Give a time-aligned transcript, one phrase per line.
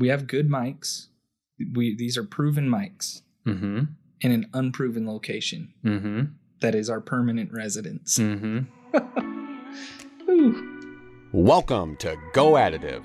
[0.00, 1.08] We have good mics.
[1.74, 3.80] We these are proven mics Mm-hmm.
[4.22, 6.22] in an unproven location Mm-hmm.
[6.60, 8.18] that is our permanent residence.
[8.18, 8.60] Mm-hmm.
[11.32, 13.02] Welcome to Go Additive,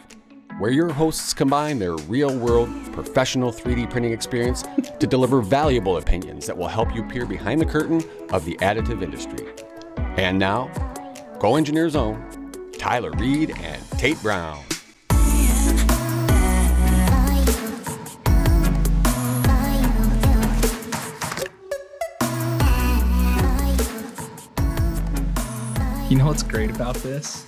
[0.59, 4.63] where your hosts combine their real world professional 3D printing experience
[4.97, 8.01] to deliver valuable opinions that will help you peer behind the curtain
[8.31, 9.45] of the additive industry.
[10.17, 10.69] And now,
[11.39, 14.63] GoEngineer's Own, Tyler Reed and Tate Brown.
[26.07, 27.47] You know what's great about this?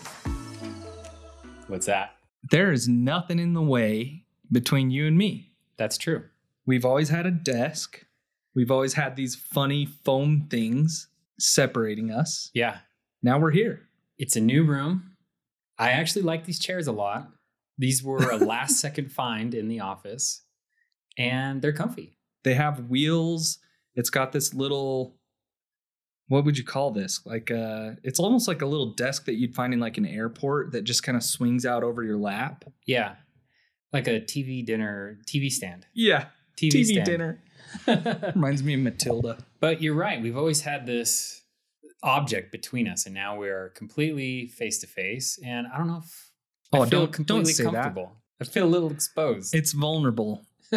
[1.67, 2.15] What's that?
[2.49, 5.51] There is nothing in the way between you and me.
[5.77, 6.23] That's true.
[6.65, 8.03] We've always had a desk.
[8.55, 11.07] We've always had these funny foam things
[11.37, 12.49] separating us.
[12.55, 12.79] Yeah.
[13.21, 13.83] Now we're here.
[14.17, 15.11] It's a new room.
[15.77, 17.29] I actually like these chairs a lot.
[17.77, 20.41] These were a last second find in the office,
[21.15, 22.17] and they're comfy.
[22.43, 23.59] They have wheels.
[23.93, 25.15] It's got this little
[26.29, 27.21] what would you call this?
[27.25, 30.71] Like uh it's almost like a little desk that you'd find in like an airport
[30.73, 32.65] that just kind of swings out over your lap.
[32.85, 33.15] Yeah.
[33.93, 35.85] Like a TV dinner, TV stand.
[35.93, 36.25] Yeah.
[36.57, 37.05] TV, TV stand.
[37.05, 37.43] dinner.
[38.35, 39.37] Reminds me of Matilda.
[39.59, 40.21] But you're right.
[40.21, 41.41] We've always had this
[42.03, 45.39] object between us, and now we're completely face to face.
[45.43, 46.31] And I don't know if
[46.73, 47.97] Oh, I feel don't- don't completely say that.
[48.41, 49.55] I feel a little exposed.
[49.55, 50.41] It's vulnerable.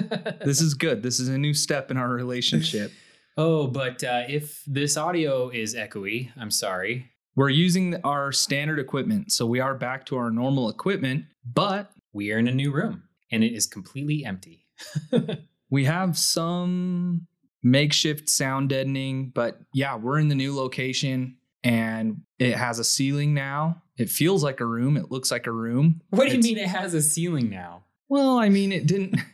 [0.44, 1.02] This is good.
[1.02, 2.92] This is a new step in our relationship.
[3.40, 7.10] oh, but uh, if this audio is echoey, I'm sorry.
[7.36, 12.32] We're using our standard equipment, so we are back to our normal equipment, but We
[12.32, 14.66] are in a new room, and it is completely empty.
[15.70, 17.26] we have some
[17.62, 19.30] makeshift sound deadening.
[19.34, 23.82] But yeah, we're in the new location and it has a ceiling now.
[23.98, 24.96] It feels like a room.
[24.96, 26.00] It looks like a room.
[26.10, 27.84] What do you It's- mean it has a ceiling now?
[28.08, 29.16] Well, I mean, it didn't.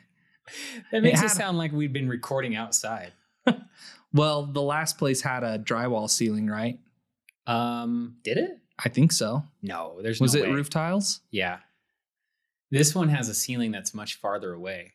[0.93, 3.13] That makes it, had- sound like we've been recording outside.
[4.13, 6.79] Well, the last place had a drywall ceiling, right?
[7.47, 8.59] Um, did it?
[8.83, 9.43] I think so.
[9.63, 10.55] No, there's Was no it way.
[10.55, 11.21] roof tiles?
[11.31, 11.59] Yeah.
[12.71, 14.93] This one has a ceiling that's much farther away.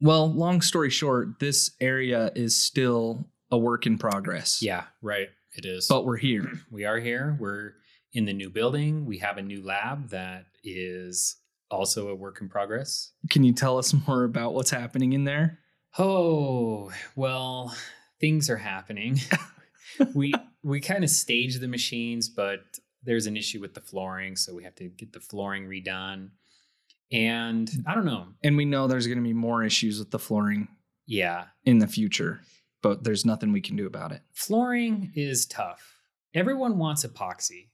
[0.00, 4.62] Well, long story short, this area is still a work in progress.
[4.62, 5.28] Yeah, right.
[5.56, 5.86] It is.
[5.88, 6.52] But we're here.
[6.70, 7.36] we are here.
[7.40, 7.74] We're
[8.12, 9.06] in the new building.
[9.06, 11.36] We have a new lab that is
[11.70, 13.12] also a work in progress.
[13.30, 15.58] Can you tell us more about what's happening in there?
[15.98, 17.74] Oh, well,
[18.20, 19.20] things are happening.
[20.14, 20.32] we
[20.62, 22.60] we kind of stage the machines, but
[23.02, 26.30] there's an issue with the flooring, so we have to get the flooring redone.
[27.12, 27.82] And mm.
[27.86, 28.28] I don't know.
[28.42, 30.68] And we know there's going to be more issues with the flooring
[31.06, 32.40] Yeah, in the future,
[32.82, 34.22] but there's nothing we can do about it.
[34.32, 36.00] flooring is tough.
[36.34, 37.68] Everyone wants epoxy,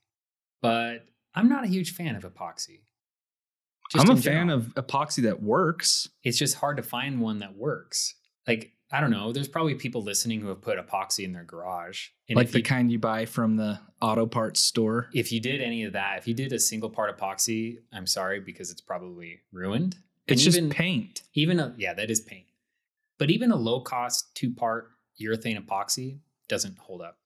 [0.60, 2.80] but I'm not a huge fan of epoxy.
[3.90, 4.58] Just I'm a fan general.
[4.58, 6.08] of epoxy that works.
[6.22, 8.14] it's just hard to find one that works.
[8.46, 9.32] Like, I don't know.
[9.32, 12.08] There's probably people listening who have put epoxy in their garage.
[12.28, 15.08] And like the you, kind you buy from the auto parts store.
[15.12, 18.40] if you did any of that, if you did a single part epoxy, I'm sorry
[18.40, 19.96] because it's probably ruined.
[20.26, 21.22] It's And just even, paint.
[21.34, 22.46] even a, yeah, that is paint.
[23.18, 24.90] But even a low cost two part
[25.20, 26.18] urethane epoxy
[26.48, 27.18] doesn't hold up.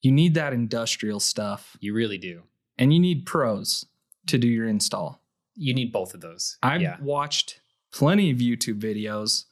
[0.00, 2.42] You need that industrial stuff You really do.
[2.78, 3.84] and you need pros
[4.26, 5.20] to do your install.
[5.58, 6.56] You need both of those.
[6.62, 6.96] I've yeah.
[7.00, 7.60] watched
[7.92, 9.44] plenty of YouTube videos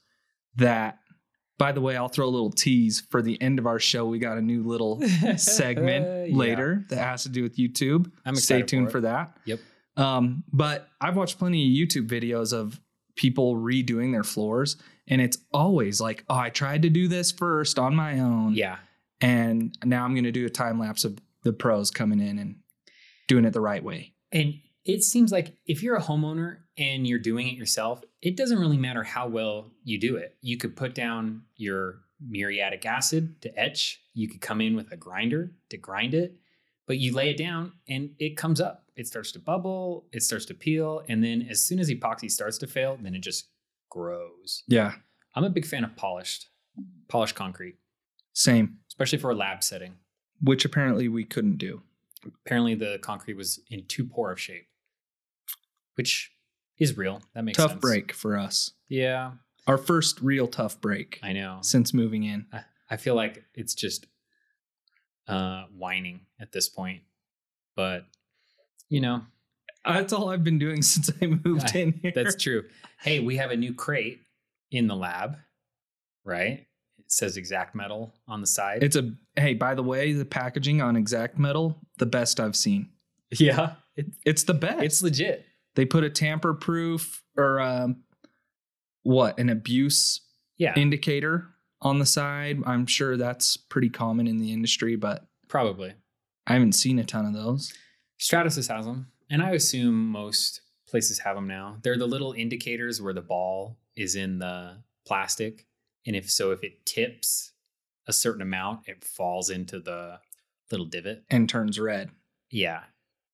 [0.56, 0.98] that,
[1.58, 4.06] by the way, I'll throw a little tease for the end of our show.
[4.06, 5.00] We got a new little
[5.36, 6.36] segment Yeah.
[6.36, 8.10] later that has to do with YouTube.
[8.24, 9.36] I'm Stay tuned for for, that.
[9.44, 9.60] Yep.
[9.96, 12.80] Um, but I've watched plenty of YouTube videos of
[13.16, 14.76] people redoing their floors,
[15.08, 18.54] and it's always like, oh, I tried to do this first on my own.
[18.54, 18.76] Yeah.
[19.20, 22.56] And now I'm going to do a time lapse of the pros coming in and
[23.28, 24.12] doing it the right way.
[24.32, 28.58] And it seems like if you're a homeowner and you're doing it yourself, it doesn't
[28.58, 30.36] really matter how well you do it.
[30.40, 34.96] You could put down your muriatic acid to etch, you could come in with a
[34.96, 36.36] grinder to grind it,
[36.86, 38.84] but you lay it down and it comes up.
[38.96, 42.56] It starts to bubble, it starts to peel, and then as soon as epoxy starts
[42.58, 43.50] to fail, then it just
[43.90, 44.62] grows.
[44.68, 44.92] Yeah.
[45.34, 46.48] I'm a big fan of polished,
[47.08, 47.76] polished concrete,
[48.32, 49.96] Same, especially for a lab setting.
[50.40, 51.82] which apparently we couldn't do.
[52.44, 54.66] Apparently, the concrete was in too poor of shape,
[55.96, 56.32] which
[56.78, 57.20] is real.
[57.34, 57.80] That makes tough sense.
[57.80, 58.70] break for us.
[58.88, 59.32] Yeah,
[59.66, 61.58] Our first real tough break I know.
[61.62, 62.46] since moving in.
[62.52, 62.60] I,
[62.90, 64.06] I feel like it's just
[65.28, 67.02] uh, whining at this point,
[67.74, 68.04] but
[68.88, 69.22] you know
[69.84, 72.12] That's all I've been doing since I moved I- in here.
[72.14, 72.64] that's true.
[73.00, 74.20] hey, we have a new crate
[74.70, 75.36] in the lab,
[76.24, 76.66] right?
[76.98, 78.82] It says Xact Metal on the side.
[78.82, 82.90] It's a hey, by the way, the packaging on Xact Metal, the best I've seen.
[83.38, 84.82] yeah, it, It's the best.
[84.82, 85.44] it's legit.
[85.76, 88.02] They put a tamper proof or um,
[89.02, 90.20] what an abuse
[90.58, 91.48] Yeah, indicator
[91.80, 92.58] on the side.
[92.66, 95.94] I'm sure that's pretty common in the industry, but probably.
[96.46, 97.72] I haven't seen a ton of those.
[98.20, 101.78] Stratasys has them, and I assume most places have them now.
[101.82, 105.66] They're the little indicators where the ball is in the plastic,
[106.06, 107.52] and if so, if it tips
[108.06, 110.20] a certain amount, it falls into the
[110.70, 111.24] little divot.
[111.28, 112.10] and turns red.
[112.50, 112.82] Yeah,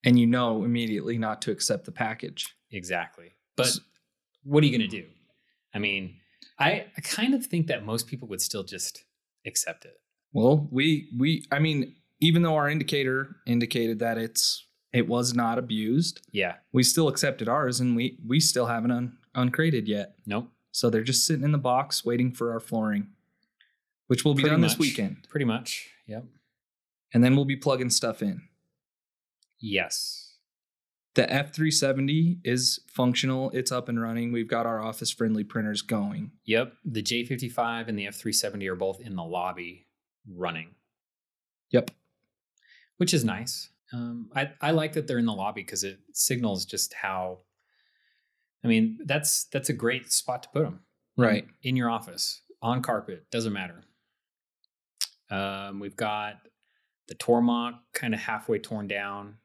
[0.04, 2.54] And you know immediately not to accept the package.
[2.70, 3.30] exactly.
[3.56, 3.70] But
[4.44, 5.06] what are you going to do?
[5.74, 6.16] I mean,
[6.58, 9.04] I, I kind of think that most people would still just
[9.46, 9.94] accept it.
[10.32, 15.58] Well, we we I mean, even though our indicator indicated that it's it was not
[15.58, 16.56] abused, Yeah.
[16.72, 20.14] we still accepted ours and we we still haven't un, uncrated yet.
[20.26, 20.50] Nope.
[20.72, 23.08] So they're just sitting in the box waiting for our flooring,
[24.06, 25.26] which will be Pretty done this weekend.
[25.28, 25.88] Pretty much.
[26.06, 26.24] Yep.
[27.14, 28.42] And then we'll be plugging stuff in.
[29.62, 30.34] Yes.
[31.14, 34.32] The F370 is functional, it's up and running.
[34.32, 36.32] We've got our office friendly printers going.
[36.46, 36.72] Yep.
[36.84, 39.86] The J55 and the F370 are both in the lobby
[40.28, 40.70] running.
[41.70, 41.90] Yep.
[42.98, 43.70] which is nice.
[43.94, 47.40] Um, I I like that they're in the lobby because it signals just how.
[48.64, 50.80] I mean, that's that's a great spot to put them.
[51.16, 51.46] Right.
[51.62, 53.84] in your office on carpet doesn't matter.
[55.30, 56.36] Um, we've got
[57.08, 59.36] the Tormach kind of halfway torn down.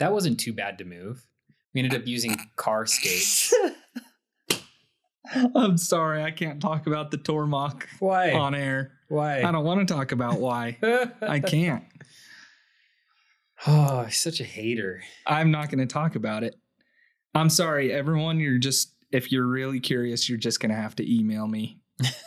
[0.00, 1.24] That wasn't too bad to move.
[1.72, 3.54] We ended up using car skates.
[5.54, 8.32] I'm sorry, I can't talk about the Tormach Why?
[8.32, 8.92] on air.
[9.08, 9.42] Why?
[9.42, 10.78] I don't want to talk about why.
[11.22, 11.84] I can't.
[13.66, 15.02] Oh, such a hater.
[15.26, 16.56] I'm not going to talk about it.
[17.34, 18.40] I'm sorry, everyone.
[18.40, 21.80] You're just, if you're really curious, you're just going to have to email me.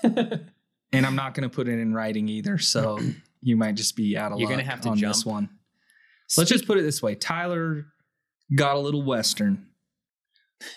[0.94, 2.60] And I'm not going to put it in writing either.
[2.60, 3.00] So
[3.42, 5.50] you might just be out of You're luck gonna have to on this one.
[6.38, 7.86] Let's just put it this way Tyler
[8.56, 9.68] got a little Western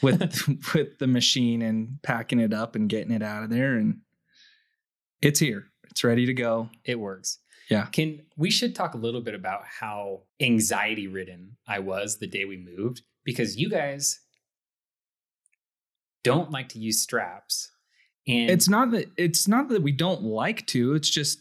[0.02, 3.74] with with the machine and packing it up and getting it out of there.
[3.74, 4.00] And
[5.22, 6.70] it's here, it's ready to go.
[6.84, 7.38] It works.
[7.70, 7.86] Yeah.
[7.86, 12.44] Can we should talk a little bit about how anxiety ridden I was the day
[12.44, 14.20] we moved because you guys
[16.22, 17.70] don't like to use straps.
[18.28, 21.40] And it's not that it's not that we don't like to it's just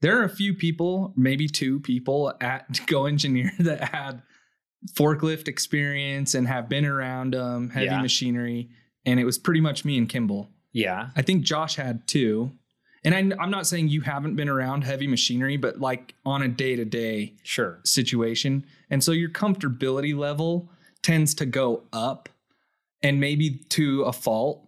[0.00, 4.22] there are a few people maybe two people at GoEngineer that had
[4.92, 8.02] forklift experience and have been around um, heavy Yeah.
[8.02, 8.68] machinery
[9.06, 12.52] and it was pretty much me and kimball yeah, i think josh had too
[13.04, 16.48] and I, i'm not saying you haven't been around heavy machinery but like on a
[16.48, 17.80] day-to-day sure.
[17.84, 18.64] situation.
[18.90, 20.70] And so your comfortability level
[21.02, 22.28] tends to go up
[23.02, 24.66] and maybe to a fault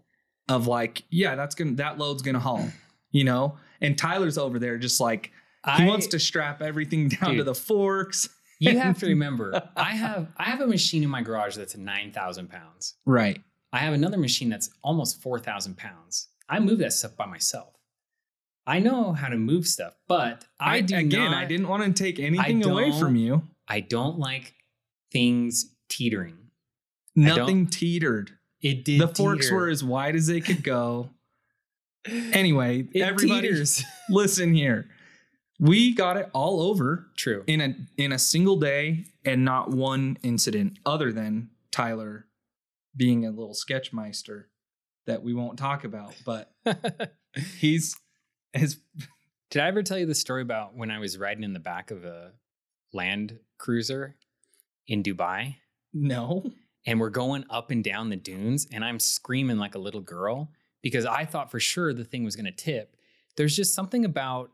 [0.48, 2.68] of like, yeah, that's going to that load's going to haul,
[3.10, 3.56] you know?
[3.80, 5.32] And Tyler's over there just like
[5.76, 8.28] he I- wants to strap everything down to the forks.
[8.58, 12.10] You have to remember, I have I have a machine in my garage that's nine
[12.10, 12.94] thousand pounds.
[13.04, 13.38] Right.
[13.70, 16.28] I have another machine that's almost four thousand pounds.
[16.48, 17.74] I move that stuff by myself.
[18.66, 21.84] I know how to move stuff, but I, I, do again, not, I didn't want
[21.84, 23.42] to take anything away from you.
[23.68, 24.54] I don't like
[25.12, 26.38] things teetering.
[27.14, 28.32] Nothing teetered.
[28.62, 29.00] It did.
[29.02, 31.10] The forks were as wide as they could go.
[32.32, 33.82] Anyway, It everybody teeters.
[34.10, 34.88] listen here.
[35.58, 37.42] We got it all over True.
[37.46, 42.26] in a in a single day and not one incident other than Tyler
[42.96, 44.44] being a little sketchmeister
[45.06, 46.52] that we won't talk about but
[47.58, 47.96] he's
[48.52, 48.78] his
[49.50, 51.90] Did I ever tell you the story about when I was riding in the back
[51.90, 52.32] of a
[52.92, 54.16] Land Cruiser
[54.88, 55.56] in Dubai?
[55.94, 56.50] no
[56.86, 60.50] and we're going up and down the dunes and i'm screaming like a little girl
[60.82, 62.96] because i thought for sure the thing was going to tip.
[63.36, 64.50] There's just something about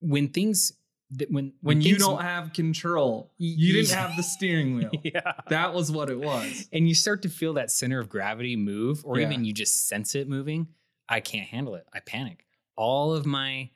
[0.00, 0.72] when things
[1.12, 4.90] that when when you don't have control you didn't have the steering wheel.
[5.02, 5.32] Yeah.
[5.48, 6.68] That was what it was.
[6.72, 9.26] And you start to feel that center of gravity move or Yeah.
[9.26, 10.68] even you just sense it moving
[11.08, 11.86] i can't handle it.
[11.92, 12.46] I panic.
[12.76, 13.70] All of my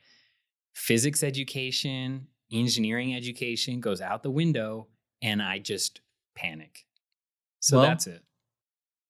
[0.75, 4.87] physics education engineering education goes out the window
[5.23, 6.01] and i just
[6.35, 6.85] panic.
[7.61, 8.23] So Well, that's it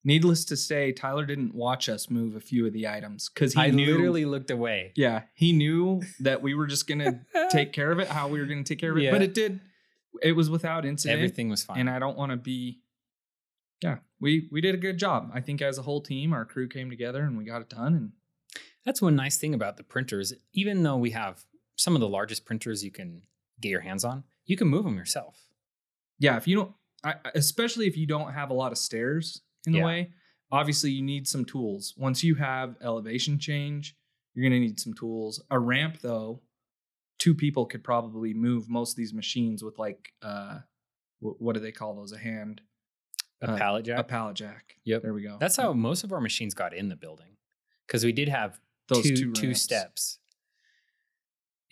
[0.06, 3.60] needless to say Tyler didn't watch us move a few of the items cuz he
[3.60, 7.20] i knew literally looked away yeah he knew that we were just going to
[7.50, 9.10] take care of it how we were going to take care of it Yeah.
[9.10, 9.60] but it did
[10.22, 11.78] it was without incident Everything was fine.
[11.80, 12.80] and I don't want to be.
[13.82, 15.30] Yeah, we we did a good job.
[15.34, 17.94] I think as a whole team, our crew came together and we got it done.
[17.94, 18.12] And
[18.86, 20.32] That's one nice thing about the printers.
[20.54, 21.44] Even though we have
[21.74, 23.24] some of the largest printers you can
[23.60, 25.50] get your hands on, you can move them yourself.
[26.18, 26.72] yeah, if you don't,
[27.04, 29.84] I, especially if you don't have a lot of stairs in the Yeah.
[29.84, 30.12] way,
[30.50, 31.92] obviously you need some tools.
[31.96, 33.96] Once you have elevation change,
[34.34, 35.42] you're gonna need some tools.
[35.50, 36.42] A ramp though,
[37.18, 40.60] two people could probably move most of these machines with like uh,
[41.20, 42.12] wh- what do they call those?
[42.12, 42.60] A hand.
[43.42, 43.98] A Uh, pallet jack.
[43.98, 44.76] a pallet jack.
[44.84, 45.02] Yep.
[45.02, 45.36] There we go.
[45.38, 47.36] That's how most of our machines got in the building,
[47.86, 48.58] because we did have
[48.88, 50.18] those two two, two steps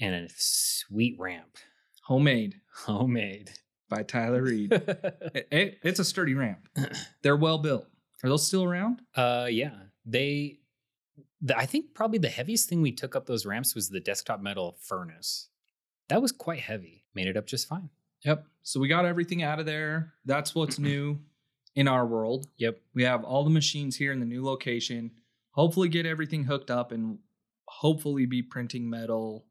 [0.01, 1.57] and a sweet ramp,
[2.03, 3.53] homemade homemade.
[3.95, 4.73] By Tyler Reed.
[5.35, 6.69] It- it- it's a sturdy ramp.
[7.23, 7.87] They're well built.
[8.23, 9.03] Are those still around?
[9.15, 9.75] uh, yeah,
[10.07, 10.59] they.
[11.41, 14.41] The, I think probably the heaviest thing we took up those ramps was the desktop
[14.41, 15.49] metal furnace.
[16.09, 17.05] That was quite heavy.
[17.15, 17.91] Made it up just fine.
[18.25, 18.47] Yep.
[18.63, 20.15] So we got everything out of there.
[20.25, 21.19] That's what's new
[21.77, 22.47] in our world.
[22.57, 22.81] Yep.
[22.95, 25.11] We have all the machines here in the new location.
[25.51, 27.19] Hopefully, get everything hooked up and
[27.69, 29.45] hopefully be printing metal.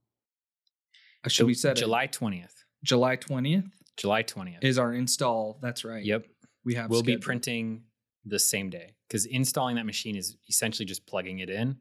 [1.28, 1.78] Should we set?
[1.78, 2.64] July twentieth?
[2.84, 4.64] July 20th July twentieth.
[4.64, 5.60] is our install.
[5.62, 6.04] That's right.
[6.04, 6.26] Yep.
[6.66, 7.84] We have we'll be printing
[8.26, 11.78] the same day because installing that machine is essentially just plugging it in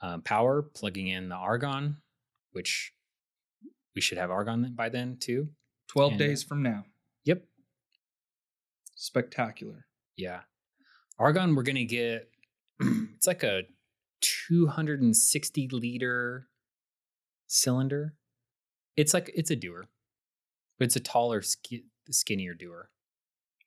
[0.00, 1.98] um, power plugging in the argon
[2.52, 2.92] which
[3.94, 5.48] we should have argon by then too
[5.88, 6.84] 12 and, days from now.
[7.24, 7.44] yep
[8.96, 9.86] Spectacular.
[10.16, 10.40] yeah
[11.18, 12.30] argon we're gonna get
[12.80, 13.62] it's like a
[14.22, 16.48] 260 liter
[17.46, 18.14] cylinder
[18.96, 19.84] it's like it's a dewar
[20.80, 22.90] it's a taller ski- skinnier dewar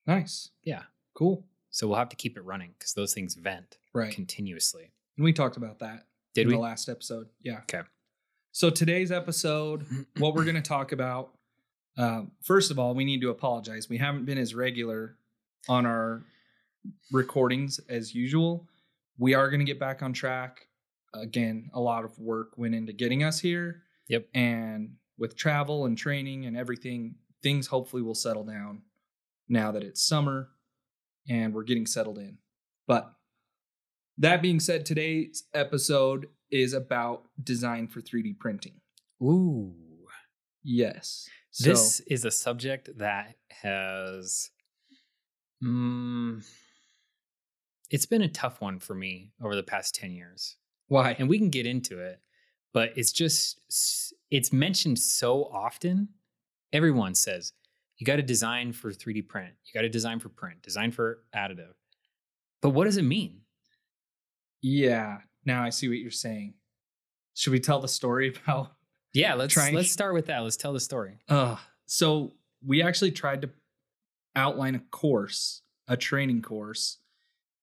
[0.08, 0.50] Nice.
[0.64, 0.84] yeah
[1.16, 1.46] Cool.
[1.70, 4.14] so we'll have to keep it running because those things vent Right.
[4.14, 7.28] continuously And we talked about that did in we the last episode.
[7.44, 7.60] Yeah.
[7.70, 7.82] Okay.
[8.52, 9.86] So today's episode,
[10.18, 11.34] what we're going to talk about,
[11.98, 13.88] uh, first of all, we need to apologize.
[13.88, 15.16] We haven't been as regular
[15.70, 16.24] on our
[17.12, 18.68] recordings as usual.
[19.20, 20.68] We are going to get back on track.
[21.14, 23.84] Again, a lot of work went into getting us here.
[24.08, 24.28] Yep.
[24.34, 28.82] And with travel and training and everything, things hopefully will settle down
[29.48, 30.50] now that it's summer
[31.30, 32.38] and we're getting settled in.
[32.88, 33.14] But
[34.18, 38.82] that being said, today's episode is about design for 3D printing.
[39.22, 39.74] Ooh.
[40.64, 41.28] Yes.
[41.52, 44.50] So, This is a subject that has
[45.64, 46.44] mm,
[47.90, 50.56] it's been a tough one for me over the past 10 years.
[50.88, 51.16] why?
[51.18, 52.20] And we can get into it,
[52.74, 53.60] but it's just
[54.32, 56.10] it's mentioned so often.
[56.72, 57.54] Everyone says
[57.98, 59.54] you got to design for 3D print.
[59.66, 61.74] You got to design for print, design for additive.
[62.62, 63.42] But what does it mean?
[64.62, 65.18] Yeah.
[65.46, 66.54] Now I see what you're saying.
[67.36, 68.72] Should we tell the story about
[69.14, 70.40] Yeah, let's Trying- let's start with that.
[70.40, 71.20] Let's tell the story.
[71.30, 72.34] Uh, so
[72.66, 73.50] we actually tried to
[74.36, 76.98] outline a course, a training course,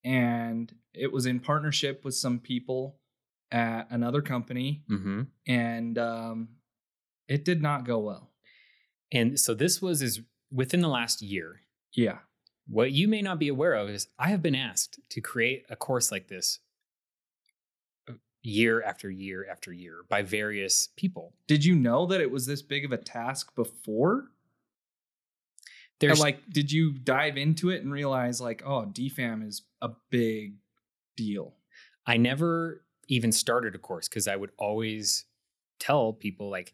[0.03, 2.97] and it was in partnership with some people
[3.51, 5.21] at another company, Mm-hmm.
[5.47, 6.49] and um,
[7.27, 8.29] it did not go well.
[9.11, 11.61] And so this was is within the last year.
[11.93, 12.19] Yeah.
[12.67, 15.75] What you may not be aware of is I have been asked to create a
[15.75, 16.59] course like this
[18.09, 21.33] uh, year after year after year by various people.
[21.47, 24.27] Did you know that it was this big of a task before?
[25.99, 30.55] There's like, did you dive into it and realize, like, oh, DFAM is a big
[31.15, 31.53] deal?
[32.07, 35.25] I never even started a course because I would always
[35.79, 36.73] tell people like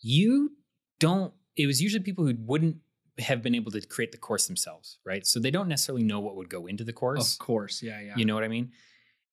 [0.00, 0.52] you
[1.00, 2.76] don't it was usually people who wouldn't
[3.18, 5.26] have been able to create the course themselves, right?
[5.26, 7.34] So they don't necessarily know what would go into the course.
[7.34, 7.82] Of course.
[7.82, 8.00] Yeah.
[8.00, 8.14] Yeah.
[8.16, 8.70] You know what I mean?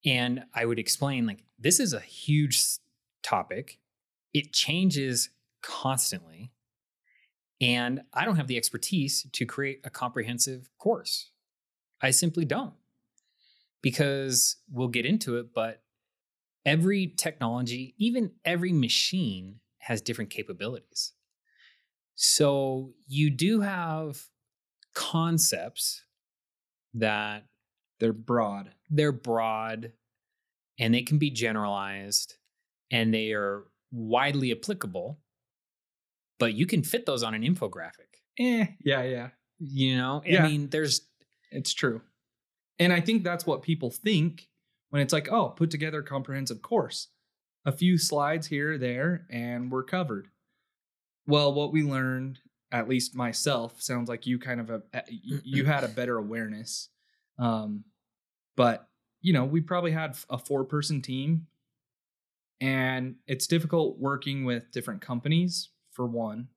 [0.06, 2.62] And I would explain like this is a huge
[3.24, 3.80] topic.
[4.34, 5.30] It changes
[5.62, 6.52] constantly.
[7.60, 11.32] And I don't have the expertise to create a comprehensive course.
[12.02, 12.74] I simply don't.
[13.82, 15.82] Because we'll get into it, but
[16.66, 21.14] every technology, even every machine has different capabilities.
[22.16, 24.22] So you do have
[24.94, 26.04] concepts
[26.94, 27.46] that
[28.00, 28.72] They're broad.
[28.90, 29.94] they're broad
[30.80, 32.36] and they can be generalized
[32.92, 35.20] and they are widely applicable
[36.40, 38.10] but you can fit those on an infographic
[38.40, 38.66] Eh.
[38.84, 39.04] Yeah.
[39.04, 39.30] Yeah.
[39.60, 40.44] you know Yeah.
[40.46, 41.02] i mean there's
[41.52, 42.02] It's true.
[42.80, 44.48] And I think that's what people think
[44.90, 47.10] when it's like, oh, put together a comprehensive course.
[47.66, 50.30] A few slides here or there, and we're covered.
[51.26, 52.40] Well, what we learned,
[52.72, 56.90] at least myself, sounds like you kind of a, you you had a better awareness.
[57.38, 57.84] Um,
[58.56, 58.88] but
[59.22, 61.48] you know, we probably had a four person team,
[62.62, 66.48] and it's difficult working with different companies for one.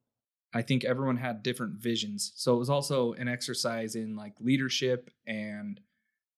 [0.54, 2.32] I think everyone had different visions.
[2.36, 5.80] So it was also an exercise in like leadership and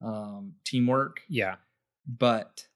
[0.02, 1.22] um, teamwork.
[1.28, 1.56] yeah
[2.06, 2.66] But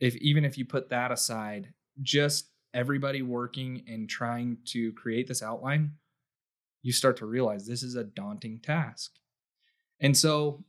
[0.00, 1.72] if even if you put that aside,
[2.02, 5.92] just everybody working and trying to create this outline,
[6.82, 9.12] you start to realize this is a daunting task.
[10.00, 10.64] And so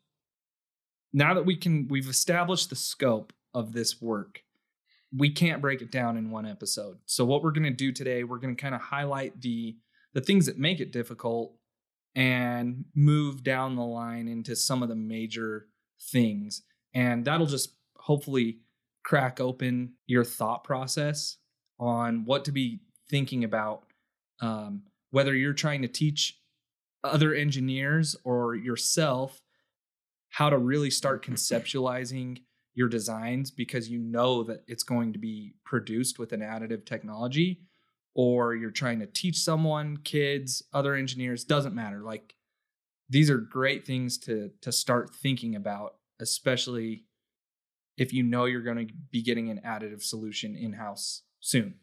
[1.13, 4.43] now that we can we've established the scope of this work,
[5.15, 6.97] we can't break it down in one episode.
[7.05, 9.77] So what we're going to do today, we're going to kind of highlight the
[10.13, 11.53] the things that make it difficult
[12.15, 15.67] and move down the line into some of the major
[16.01, 16.63] things.
[16.93, 17.76] And that'll just
[18.07, 18.59] hopefully
[19.03, 21.37] crack open your thought process
[21.77, 23.83] on what to be thinking about,
[24.41, 26.39] um, whether you're trying to teach
[27.03, 29.41] other engineers or yourself
[30.29, 32.39] how to really start conceptualizing
[32.75, 37.59] your designs because you know that it's going to be produced with an additive technology
[38.15, 41.99] or you're trying to teach someone kids other engineers doesn't matter.
[42.01, 42.35] Like
[43.09, 47.03] these are great things to to start thinking about especially
[47.97, 51.75] if you know you're going to be getting an additive solution in house soon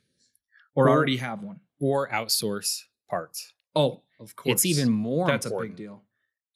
[0.75, 1.61] or, Or- already have one.
[1.81, 3.53] or outsource parts.
[3.77, 4.53] Oh, of course.
[4.53, 6.03] It's even more that's important, a big deal.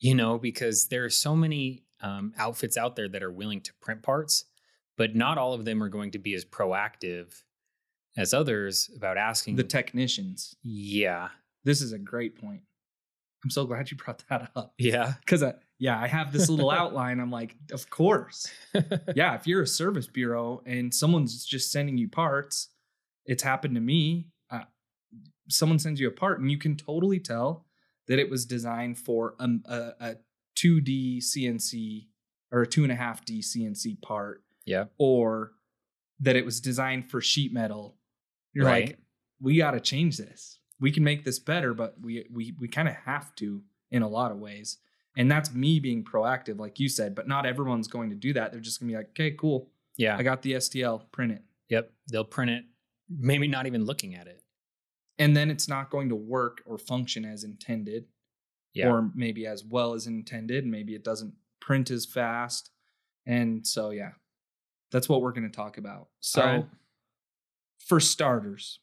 [0.00, 3.72] you know, because there are so many um, outfits out there that are willing to
[3.80, 4.44] print parts,
[4.96, 7.42] but not all of them are going to be as proactive
[8.16, 9.56] as others about asking.
[9.56, 10.54] The technicians.
[10.62, 11.28] yeah,
[11.64, 12.62] This is a great point.
[13.44, 15.42] I'm so glad you brought that up yeah, because
[15.78, 17.20] yeah, I have this little outline.
[17.20, 18.46] I'm like, of course.
[19.14, 22.68] yeah, if you're a service bureau and someone's just sending you parts,
[23.24, 24.28] it's happened to me.
[24.50, 24.62] Uh,
[25.48, 27.66] someone sends you a part, and you can totally tell
[28.06, 30.16] that it was designed for um, a, a
[30.56, 32.06] 2D CNC
[32.50, 35.52] or a two and a half D CNC part, yeah, or
[36.20, 37.96] that it was designed for sheet metal.
[38.54, 38.86] You're Right.
[38.88, 38.98] like,
[39.40, 40.58] we got to change this.
[40.80, 44.08] We can make this better, but we we we kind of have to in a
[44.08, 44.78] lot of ways.
[45.18, 47.14] And that's me being proactive, like you said.
[47.14, 48.52] But not everyone's going to do that.
[48.52, 49.68] They're just gonna be like, okay, cool.
[49.98, 50.16] yeah.
[50.16, 51.42] I got the STL, print it.
[51.68, 52.64] Yep, they'll print it,
[53.10, 54.40] maybe not even looking at it.
[55.18, 58.06] And then it's not going to work or function as intended,
[58.72, 60.64] Yeah, or maybe as well as intended.
[60.64, 62.70] Maybe it doesn't print as fast.
[63.26, 64.12] And so, yeah,
[64.90, 66.08] that's what we're going to talk about.
[66.20, 66.66] So, right.
[67.78, 68.80] for starters,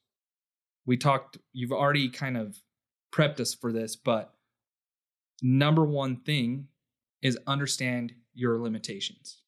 [0.85, 2.57] we talked, you've already kind of
[3.11, 4.34] prepped us for this, but
[5.41, 6.67] number one thing
[7.21, 9.41] is understand your limitations.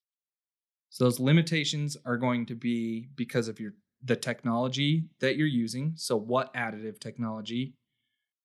[0.90, 5.94] So those limitations are going to be because of your the technology that you're using.
[5.96, 7.76] So what additive technology,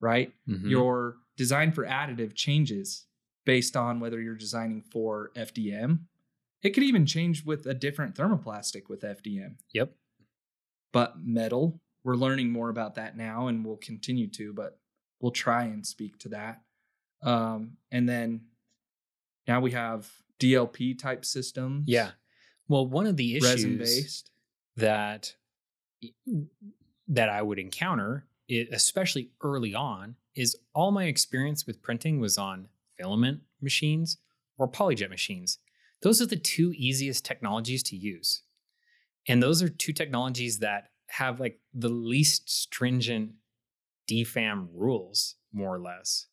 [0.01, 0.35] right?
[0.49, 0.71] Mhm.
[0.71, 3.07] Your design for additive changes
[3.45, 6.09] based on whether you're designing for FDM.
[6.62, 9.59] It could even change with a different thermoplastic with FDM.
[9.73, 9.95] yep,
[10.93, 14.81] But metal, we're learning more about that now and we'll continue to, but
[15.21, 16.62] we'll try and speak to that.
[17.23, 18.43] Um, and then
[19.47, 21.85] now we have DLP type systems.
[21.87, 22.11] yeah.
[22.69, 24.31] Well, one of the issues based.
[24.77, 25.35] that
[27.09, 32.39] that I would encounter, it, especially early on, is all my experience with printing was
[32.39, 34.19] on filament machines
[34.59, 35.59] or polyjet machines.
[36.03, 38.43] Those are the two easiest technologies to use.
[39.29, 43.33] And those are two technologies that have like the least stringent
[44.11, 46.27] DFAM rules, more or less.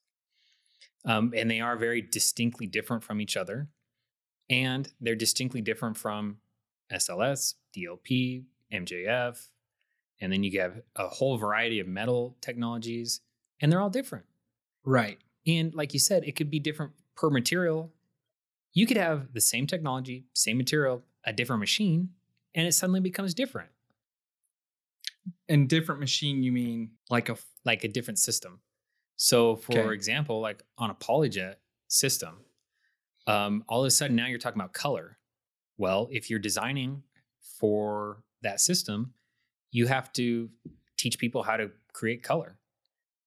[1.06, 3.70] Um, and they are very distinctly different from each other.
[4.50, 6.38] And they're distinctly different from
[6.92, 9.38] SLS, DLP, MJF,
[10.22, 13.22] and then you have a whole variety of metal technologies,
[13.62, 14.26] and they're all different.
[14.84, 15.20] Right.
[15.48, 17.94] And like you said, it could be different per material.
[18.74, 22.10] You could have the same technology, same material, a different machine,
[22.56, 23.70] and it suddenly becomes different,
[25.48, 28.62] And different machine, you mean like a like a different system.
[29.22, 29.94] So, for Okay.
[29.94, 31.56] example, like on a polyjet
[31.90, 32.46] system,
[33.28, 35.20] um, all of a sudden now you're talking about color.
[35.78, 37.04] Well, if you're designing
[37.42, 39.14] for that system,
[39.72, 40.50] you have to
[40.96, 42.60] teach people how to create color.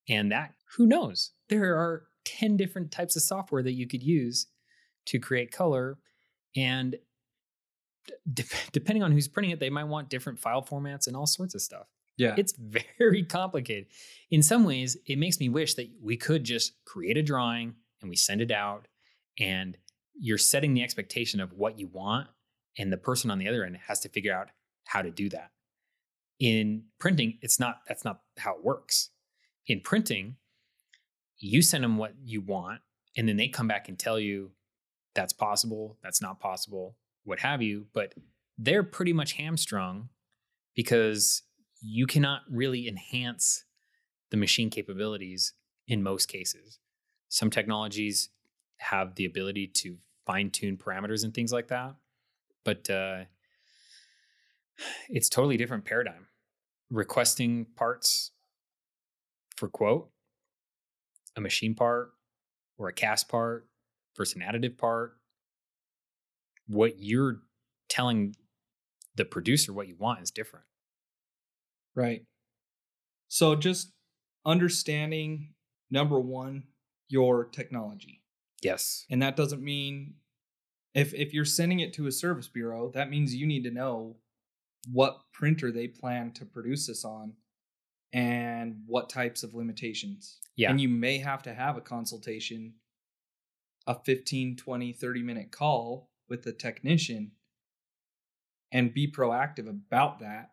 [0.09, 1.33] And that, who knows?
[1.51, 4.47] There are 10 different types of software that you could use
[5.07, 5.99] to create color.
[6.57, 6.97] And
[8.33, 11.55] de- depending on who's printing it, they might want different file formats and all sorts
[11.55, 11.89] of stuff.
[12.23, 12.35] Yeah.
[12.37, 13.87] It's very complicated.
[14.31, 18.11] In some ways, it makes me wish that we could just create a drawing and
[18.11, 18.89] we send it out,
[19.39, 19.77] and
[20.15, 22.29] you're setting the expectation of what you want,
[22.79, 24.49] and the person on the other end has to figure out
[24.85, 25.51] how to do that.
[26.41, 29.11] In printing, it's not that's not how it works.
[29.69, 30.37] In printing,
[31.39, 32.81] you send them what you want,
[33.17, 34.51] and then they come back and tell you
[35.15, 37.87] that's possible, that's not possible, what have you.
[37.93, 38.15] But
[38.59, 40.09] they're pretty much hamstrung
[40.75, 41.43] because
[41.83, 43.65] you cannot really enhance
[44.31, 45.53] the machine capabilities
[45.89, 46.79] in most cases.
[47.29, 48.31] Some technologies
[48.79, 51.97] have the ability to fine tune parameters and things like that,
[52.65, 53.25] but uh,
[55.09, 56.29] it's totally different paradigm.
[56.91, 58.31] Requesting parts
[59.57, 60.11] for quote,
[61.37, 62.13] a machine part
[62.79, 63.67] or a cast part
[64.17, 65.17] versus an additive part.
[66.67, 67.43] What you're
[67.89, 68.35] telling
[69.15, 70.65] the producer what you want is different.
[71.95, 72.25] Right.
[73.29, 73.93] So just
[74.45, 75.55] understanding
[75.91, 76.65] number one,
[77.09, 78.23] your technology.
[78.63, 79.07] Yes.
[79.11, 80.15] And that doesn't mean
[80.95, 84.17] if if you're sending it to a service bureau, that means you need to know
[84.91, 87.35] what printer they plan to produce this on
[88.13, 90.39] and what types of limitations.
[90.57, 90.71] Yeah.
[90.71, 92.75] And you may have to have a consultation,
[93.87, 97.33] a 15, 20, 30 minute call with the technician
[98.71, 100.52] and be proactive about that,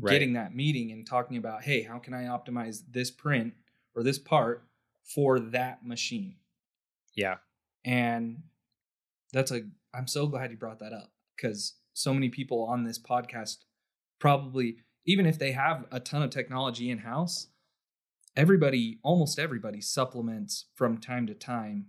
[0.00, 0.12] Right.
[0.12, 3.54] getting that meeting and talking about, hey, how can I optimize this print
[3.94, 4.64] or this part
[5.04, 6.36] for that machine?
[7.14, 7.36] Yeah.
[7.84, 8.42] And
[9.32, 9.62] that's a,
[9.94, 13.58] I'm so glad you brought that up because so many people on this podcast
[14.18, 17.48] probably, even if they have a ton of technology in house,
[18.36, 21.86] everybody, almost everybody supplements from time to time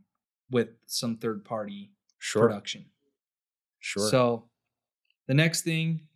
[0.50, 2.48] with some third party Sure.
[2.48, 2.86] production.
[3.80, 4.08] Sure.
[4.10, 4.50] So
[5.28, 6.08] the next thing,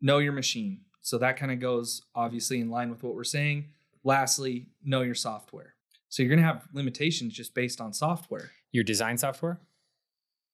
[0.00, 0.80] know your machine.
[1.02, 3.68] So that kind of goes obviously in line with what we're saying.
[4.04, 5.74] Lastly, know your software.
[6.08, 8.50] So you're going to have limitations just based on software.
[8.72, 9.60] Your design software?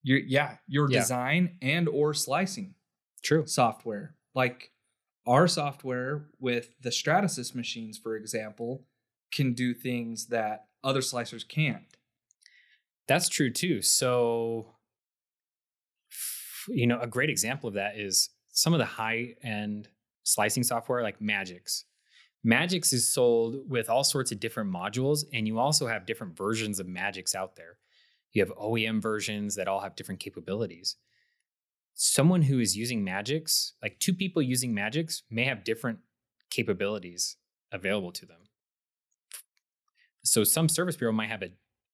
[0.02, 1.00] Your yeah, your Yeah.
[1.00, 2.74] design and or slicing
[3.22, 3.46] True.
[3.46, 4.14] software.
[4.34, 4.70] Like
[5.26, 8.84] our software with the Stratasys machines, for example,
[9.32, 11.82] can do things that other slicers can't.
[13.08, 13.82] That's true too.
[13.82, 14.74] So,
[16.68, 19.88] you know, a great example of that is some of the high end
[20.26, 21.84] slicing software like Magics.
[22.44, 26.78] Magics is sold with all sorts of different modules, and you also have different versions
[26.78, 27.78] of Magics out there.
[28.32, 30.96] You have OEM versions that all have different capabilities.
[31.94, 35.98] Someone who is using Magics, like two people using Magics, may have different
[36.50, 37.36] capabilities
[37.72, 38.40] available to them.
[40.22, 41.50] So some service bureau might have a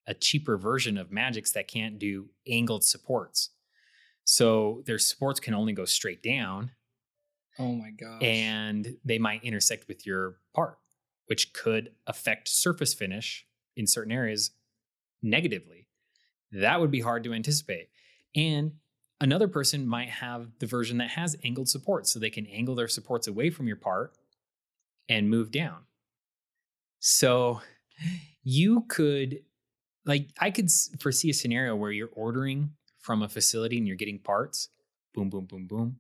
[0.07, 3.51] a cheaper version of Magics that can't do angled supports.
[4.25, 6.73] So their supports can only go straight down
[7.59, 8.23] Oh my gosh.
[8.23, 10.79] and they might intersect with your part,
[11.27, 14.53] which could affect surface finish in certain areas
[15.23, 15.89] negatively.
[16.53, 17.89] That would be hard to anticipate.
[18.35, 18.73] And
[19.21, 22.89] another person might have the version that has angled supports, so they can angle their
[22.89, 24.17] supports away from your part
[25.09, 25.85] and move down.
[27.01, 27.61] So
[28.43, 29.41] you could,
[30.05, 30.69] like, I could
[31.01, 34.69] foresee a scenario where you're ordering from a facility and you're getting parts,
[35.15, 35.99] boom, boom, boom, boom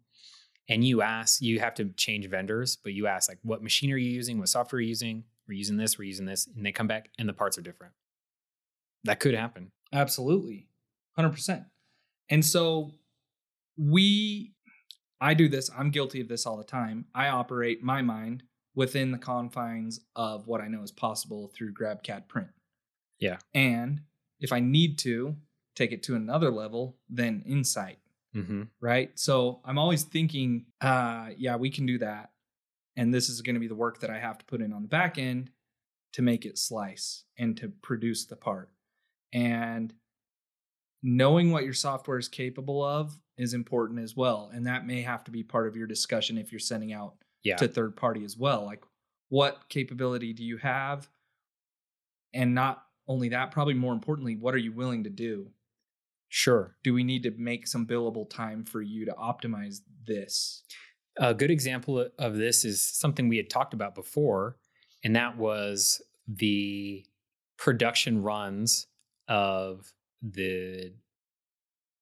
[0.68, 3.96] and you ask you have to change vendors but you ask like what machine are
[3.96, 6.72] you using what software are you using we're using this we're using this and they
[6.72, 7.92] come back and the parts are different
[9.05, 10.68] that could happen Absolutely.
[11.18, 11.66] 100%.
[12.31, 12.92] And so
[13.77, 14.53] we,
[15.20, 17.07] I do this, I'm guilty of this all the time.
[17.14, 18.42] I operate my mind
[18.75, 22.48] within the confines of what I know is possible through GrabCAD print.
[23.18, 23.37] Yeah.
[23.55, 24.01] And
[24.40, 25.37] if I need to
[25.77, 27.98] take it to another level, then Insight,
[28.35, 28.62] mm-hmm.
[28.81, 29.11] right?
[29.18, 32.31] So I'm always thinking, uh, yeah, we can do that.
[32.97, 34.83] And this is going to be the work that I have to put in on
[34.83, 35.51] the back end
[36.12, 38.71] to make it slice and to produce the part.
[39.33, 39.95] And
[41.03, 44.51] knowing what your software is capable of is important as well.
[44.53, 47.57] And that may have to be part of your discussion if you're sending out yeah
[47.57, 48.64] to third party as well.
[48.64, 48.85] Like,
[49.31, 51.09] what capability do you have?
[52.35, 55.51] And not only that, probably more importantly, what are you willing to do?
[56.35, 60.64] Sure Do we need to make some billable time for you to optimize this?
[61.18, 64.57] a good example of this is something we had talked about before
[65.05, 67.05] and that was the
[67.59, 68.87] production runs
[69.29, 69.92] of
[70.23, 70.95] the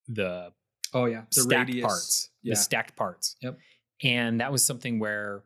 [0.07, 0.53] the
[0.95, 1.87] Oh yeah, the stacked radius.
[1.87, 2.53] parts, Yeah.
[2.53, 3.37] the stacked parts.
[3.43, 3.59] Yep.
[4.03, 5.45] And that was something where,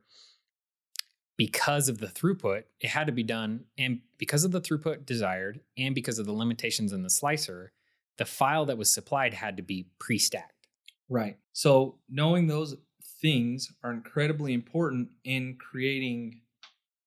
[1.37, 5.61] because of the throughput, it had to be done, and because of the throughput desired,
[5.77, 7.73] and because of the limitations in the slicer,
[8.19, 10.69] the file that was supplied had to be pre-stacked.
[11.09, 11.37] Right.
[11.53, 12.77] So knowing those
[13.21, 16.43] things are incredibly important in creating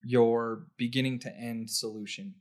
[0.02, 2.34] your beginning to end solution.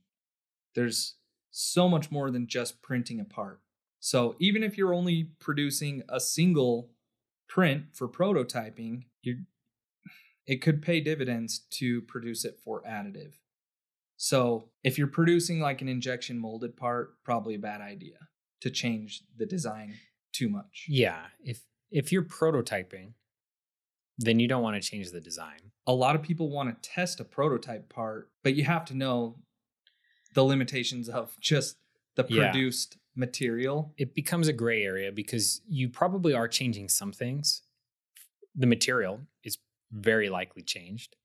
[0.75, 1.15] There's
[1.51, 3.61] so much more than just printing a part.
[3.99, 6.91] So even if you're only producing a single
[7.49, 9.39] print for prototyping, you
[10.45, 13.33] it could pay dividends to produce it for additive.
[14.15, 18.15] So if you're producing like an injection molded part, probably a bad idea
[18.61, 19.95] to change the design
[20.33, 20.85] too much.
[20.87, 23.13] Yeah, if if you're prototyping,
[24.17, 25.71] then you don't want to change the design.
[25.89, 29.37] a lot of people want to test a prototype part, but you have to know
[30.33, 31.77] the limitations of just
[32.15, 32.51] the Yeah.
[32.51, 33.93] produced material.
[33.97, 37.61] It becomes a gray area because you probably are changing some things.
[38.53, 39.59] The material is
[39.91, 41.15] very likely changed.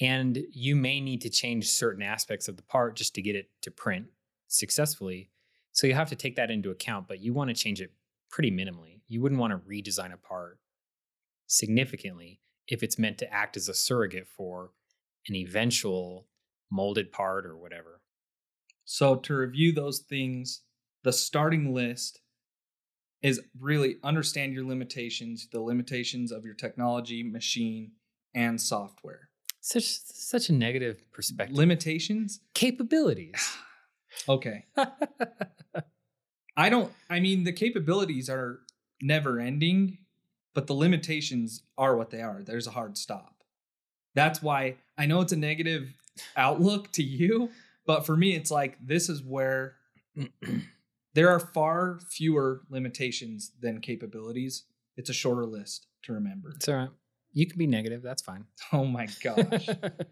[0.00, 3.50] And you may need to change certain aspects of the part just to get it
[3.62, 4.06] to print
[4.46, 5.30] successfully.
[5.76, 7.92] So you have to take that into account, but you want to change it
[8.30, 9.02] pretty minimally.
[9.08, 10.58] You wouldn't want to redesign a part
[11.48, 14.70] significantly if it's meant to act as a surrogate for
[15.28, 16.28] an eventual
[16.70, 18.00] molded part or whatever.
[18.86, 20.62] So to review those things,
[21.04, 22.22] the starting list
[23.20, 27.92] is really understand your limitations, the limitations of your technology, machine,
[28.34, 29.28] and software.
[29.60, 31.54] Such such a negative perspective.
[31.54, 32.40] Limitations?
[32.54, 33.58] Capabilities.
[34.28, 34.64] Okay.
[36.56, 38.60] I don't I mean the capabilities are
[39.02, 39.98] never ending,
[40.54, 42.42] but the limitations are what they are.
[42.42, 43.44] There's a hard stop.
[44.14, 45.94] That's why I know it's a negative
[46.36, 47.50] outlook to you,
[47.86, 49.76] but for me it's like this is where
[51.14, 54.64] there are far fewer limitations than capabilities.
[54.96, 56.52] It's a shorter list to remember.
[56.56, 56.90] it's all right.
[57.32, 58.00] You can be negative.
[58.02, 58.46] That's fine.
[58.72, 59.68] Oh my gosh.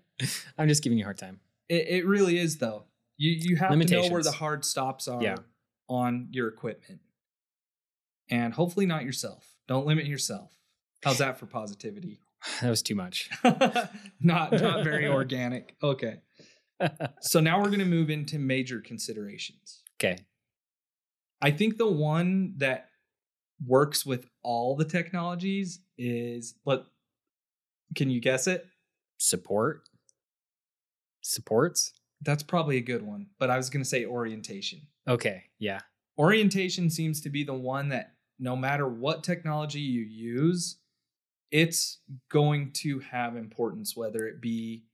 [0.59, 1.41] I'm just giving you a hard time.
[1.71, 2.85] it, it really is though.
[3.17, 5.37] You you have to know where the hard stops are Yeah.
[5.89, 7.01] on your equipment.
[8.31, 9.47] And hopefully not yourself.
[9.69, 10.51] Don't limit yourself.
[11.03, 12.21] How's that for positivity?
[12.61, 13.31] That was too much.
[14.21, 15.77] not not very organic.
[15.83, 16.17] Okay.
[17.23, 19.83] So now we're going to move into major considerations.
[19.99, 20.19] Okay.
[21.41, 22.91] I think the one that
[23.67, 26.87] works with all the technologies is but
[27.95, 28.67] can you guess it?
[29.17, 29.85] Support.
[31.23, 31.93] Supports.
[32.23, 34.81] That's probably a good one, but I was going to say orientation.
[35.09, 35.45] Okay.
[35.59, 35.81] Yeah.
[36.19, 40.79] Orientation seems to be the one that no matter what technology you use,
[41.51, 42.01] it's
[42.31, 44.85] going to have importance, whether it be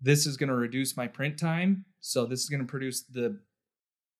[0.00, 1.84] this is going to reduce my print time.
[2.00, 3.38] So this is going to produce the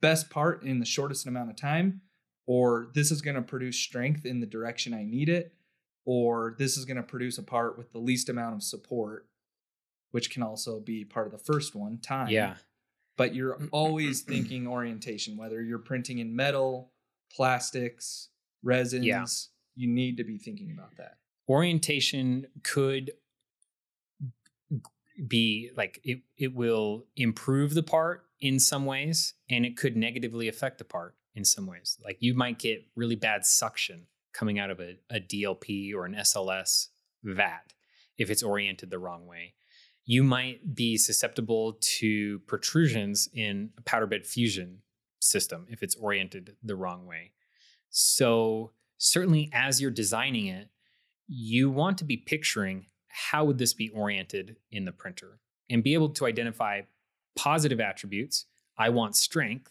[0.03, 2.03] best part in the shortest amount of time,
[2.47, 5.55] or this is going to produce strength in the direction I need it,
[6.05, 9.27] or this is going to produce a part with the least amount of support,
[10.11, 12.57] which can also be part of the first one, time Yeah.
[13.17, 16.93] but you're always thinking orientation whether you're printing in metal
[17.33, 18.29] plastics
[18.63, 19.25] resins yeah.
[19.77, 21.17] you need to be thinking about that
[21.51, 23.11] Orientation could
[25.27, 30.47] be like it, it will improve the part in some ways and it could negatively
[30.47, 31.99] affect the part in some ways.
[32.05, 36.15] Like you might get really bad suction coming out of a, a DLP or an
[36.15, 36.87] SLS
[37.25, 37.73] vat
[38.17, 39.55] if it's oriented the wrong way.
[40.05, 44.83] You might be susceptible to protrusions in a powder bed fusion
[45.21, 47.33] system if it's oriented the wrong way.
[47.91, 50.69] So certainly as you're designing it,
[51.29, 55.95] you want to be picturing how would this be oriented in the printer and be
[55.95, 56.83] able to identify
[57.37, 58.47] positive attributes.
[58.77, 59.71] I want strength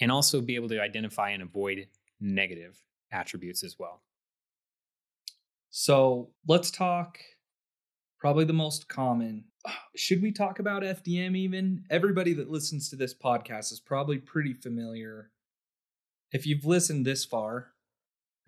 [0.00, 1.86] and also be able to identify and avoid
[2.20, 2.78] negative
[3.10, 4.02] attributes as well.
[5.70, 7.18] so let's talk
[8.22, 9.44] probably the most common
[9.96, 14.54] should we talk about fdm even everybody that listens to this podcast is probably pretty
[14.54, 15.30] familiar
[16.30, 17.72] if you've listened this far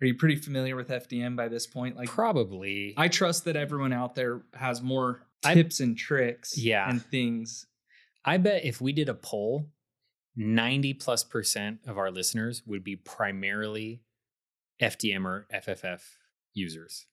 [0.01, 2.93] are you pretty familiar with fdm by this point like Probably.
[2.97, 6.89] I trust that everyone out there has more I- tips and tricks Yeah.
[6.89, 7.67] and things.
[8.25, 9.69] I bet if we did a poll,
[10.35, 14.01] 90 plus percent of our listeners would be primarily
[14.81, 16.01] FDM or FFF
[16.53, 17.05] users.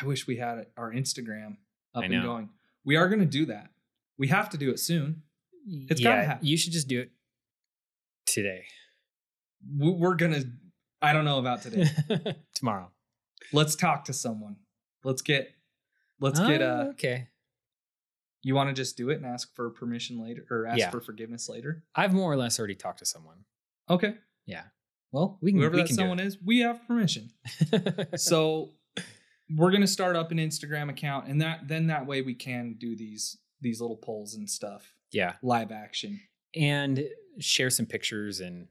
[0.00, 1.56] I wish we had our Instagram
[1.94, 2.48] up and going.
[2.84, 3.70] We are going to do that.
[4.18, 5.22] We have to do it soon.
[5.66, 6.46] It's gotta happen.
[6.46, 7.10] You should just do it
[8.26, 8.64] today.
[9.76, 10.46] We're going to,
[11.02, 11.86] I don't know about today.
[12.54, 12.90] Tomorrow.
[13.52, 14.56] Let's talk to someone.
[15.04, 15.50] Let's get,
[16.20, 17.28] let's get, Ah, uh, okay.
[18.42, 20.90] you want to just do it and ask for permission later or ask Yeah.
[20.90, 21.84] for forgiveness later?
[21.94, 23.44] I've more or less already talked to someone.
[23.88, 24.14] Okay.
[24.46, 24.64] Yeah.
[25.12, 27.30] Well, We can- whoever we that someone is, we have permission.
[28.16, 28.72] so
[29.56, 32.96] we're gonna start up an Instagram account, and that then that way we can do
[32.96, 35.34] these these little polls and stuff yeah.
[35.42, 36.20] live action.
[36.54, 37.04] And
[37.38, 38.66] share some pictures and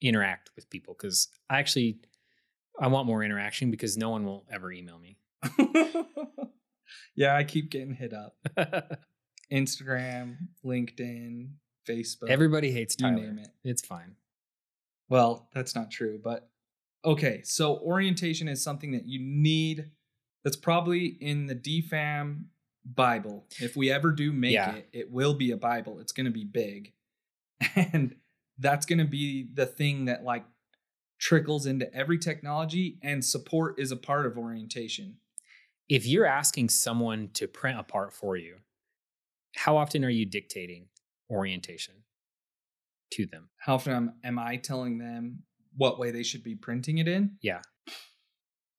[0.00, 2.00] interact with people because I actually
[2.80, 5.16] I want more interaction because no one will ever email me.
[7.14, 8.36] yeah, I keep getting hit up.
[9.52, 11.50] Instagram, LinkedIn,
[11.88, 12.28] Facebook.
[12.28, 13.22] Everybody hates you Tyler.
[13.22, 13.48] name it.
[13.62, 14.16] It's fine.
[15.08, 16.48] Well, that's not true, but
[17.04, 17.42] okay.
[17.44, 19.90] So orientation is something that you need.
[20.44, 22.44] That's probably in the DFAM
[22.84, 23.46] Bible.
[23.60, 24.74] If we ever do make Yeah.
[24.74, 25.98] it, it will be a Bible.
[26.00, 26.92] It's going to be big,
[27.74, 28.14] and
[28.58, 30.44] that's going to be the thing that like
[31.18, 32.98] trickles into every technology.
[33.02, 35.16] And support is a part of orientation.
[35.88, 38.56] If you're asking someone to print a part for you,
[39.56, 40.88] how often are you dictating
[41.30, 41.94] orientation
[43.12, 43.48] to them?
[43.56, 45.42] How often am, am I telling them
[45.76, 47.36] what way they should be printing it in?
[47.40, 47.60] Yeah.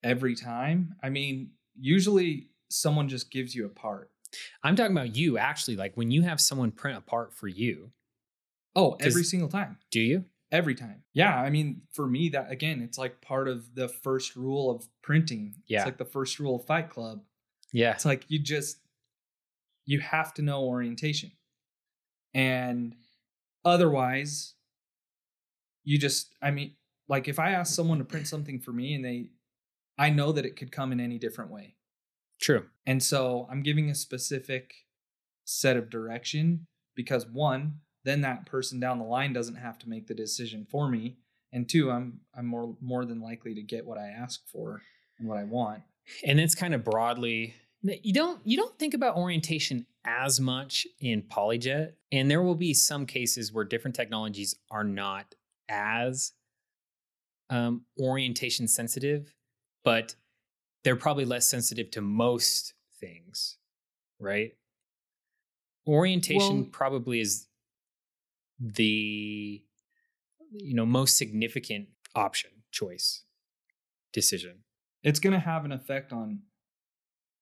[0.06, 0.94] Every time.
[1.02, 4.10] I mean, usually someone just gives you a part.
[4.62, 7.90] I'm talking about you actually, like when you have someone print a part for you,
[8.74, 9.78] Oh, every single time.
[9.90, 10.24] do you?
[10.52, 11.02] Every time.
[11.12, 11.34] Yeah.
[11.34, 15.54] I mean, for me, that again, it's like part of the first rule of printing.
[15.66, 15.78] Yeah.
[15.78, 17.22] It's like the first rule of Fight Club.
[17.72, 17.92] Yeah.
[17.92, 18.78] It's like you just,
[19.86, 21.32] you have to know orientation.
[22.34, 22.94] And
[23.64, 24.54] otherwise,
[25.84, 26.72] you just, I mean,
[27.08, 29.30] like if I ask someone to print something for me and they,
[29.98, 31.74] I know that it could come in any different way.
[32.40, 32.66] True.
[32.86, 34.74] And so I'm giving a specific
[35.44, 40.06] set of direction because one, then that person down the line doesn't have to make
[40.06, 41.16] the decision for me.
[41.52, 44.82] And two, I'm I'm more more than likely to get what I ask for
[45.18, 45.82] and what I want.
[46.24, 51.22] And it's kind of broadly you don't you don't think about orientation as much in
[51.22, 55.34] polyjet and there will be some cases where different technologies are not
[55.68, 56.32] as
[57.50, 59.34] um, orientation sensitive
[59.86, 60.16] but
[60.84, 63.56] they're probably less sensitive to most things
[64.20, 64.52] right
[65.86, 67.46] orientation Well- probably is
[68.58, 69.62] the
[70.52, 73.22] you know most significant option choice
[74.12, 74.64] decision
[75.02, 76.40] It's going to have an effect on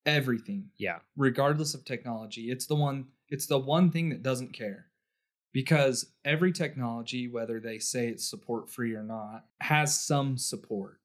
[0.06, 2.50] everything yeah regardless of technology.
[2.50, 4.86] It's the one it's the one thing that doesn't care.
[5.52, 10.98] Because every technology whether they say it's support free or not has some support.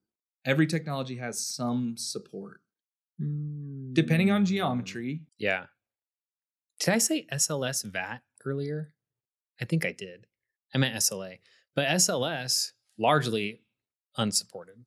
[0.50, 2.62] Every technology has some support.
[3.20, 4.48] Depending on Mm.
[4.48, 5.68] geometry, Yeah.
[6.80, 8.96] Did I say SLS VAT earlier?
[9.62, 10.26] I think I did.
[10.74, 11.42] I meant SLA.
[11.76, 13.62] But SLS largely
[14.18, 14.86] unsupported.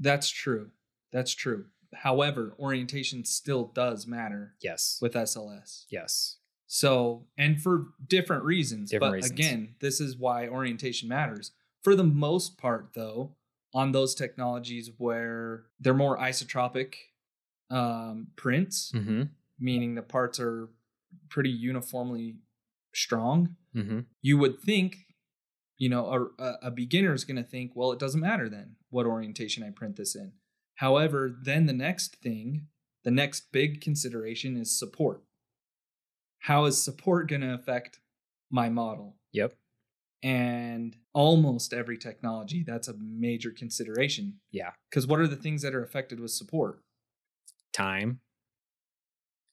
[0.00, 0.70] that's true.
[1.12, 1.70] That's true.
[1.94, 4.98] However, orientation still does matter Yes.
[5.00, 5.86] with SLS.
[5.88, 6.36] yes.
[6.66, 8.90] So, and for different reasons.
[8.90, 9.32] Different but reasons.
[9.32, 11.52] again, this is why orientation matters.
[11.82, 13.37] For the most part, though,
[13.74, 16.94] on those technologies where they're more isotropic
[17.70, 19.22] um, prints, Mm-hmm.
[19.58, 20.68] meaning the parts are
[21.28, 22.36] pretty uniformly
[22.94, 24.00] strong, Mm-hmm.
[24.22, 24.96] you would think,
[25.76, 26.06] you know,
[26.38, 29.62] a, a- a beginner is going to think, well, it doesn't matter then what orientation
[29.62, 30.32] I print this in.
[30.76, 32.66] However, then the next thing,
[33.04, 35.22] the next big consideration is support.
[36.40, 38.00] How is support going to affect
[38.50, 39.16] my model?
[39.32, 39.54] Yep.
[40.22, 44.40] And almost every technology, that's a major consideration.
[44.50, 44.70] Yeah.
[44.90, 46.80] Because what are the things that are affected with support?
[47.72, 48.20] Time,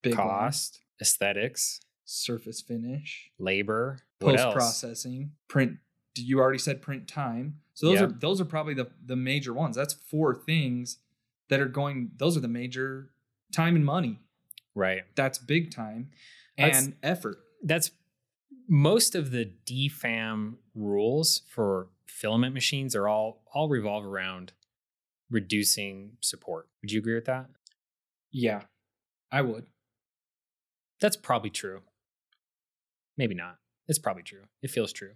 [0.02, 0.28] Big one.
[0.28, 5.78] cost, aesthetics, surface finish, labor, post processing, print.
[6.18, 7.60] You already said print time.
[7.74, 9.76] So those are those are probably the the major ones.
[9.76, 10.98] That's four things
[11.50, 12.12] that are going.
[12.18, 13.12] Those are the major
[13.54, 14.20] time and money.
[14.74, 15.04] Right.
[15.16, 16.10] That's big time
[16.58, 17.38] That's- and effort.
[17.64, 17.92] That's
[18.68, 24.54] most of the DFAM rules for filament machines are all all revolve around
[25.30, 26.68] reducing support.
[26.82, 27.48] Would you agree with that?
[28.32, 28.64] Yeah,
[29.32, 29.66] I would.
[31.02, 31.82] That's probably true.
[33.18, 33.58] Maybe not.
[33.88, 34.44] It's probably true.
[34.62, 35.12] It feels true.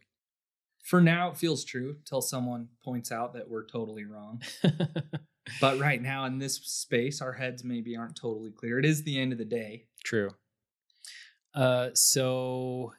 [0.84, 4.42] For now, it feels true till someone points out that we're totally wrong.
[5.60, 8.78] But right now, in this space, our heads maybe aren't totally clear.
[8.78, 9.86] It is the end of the day.
[10.04, 10.30] true.
[11.56, 12.94] Uh, so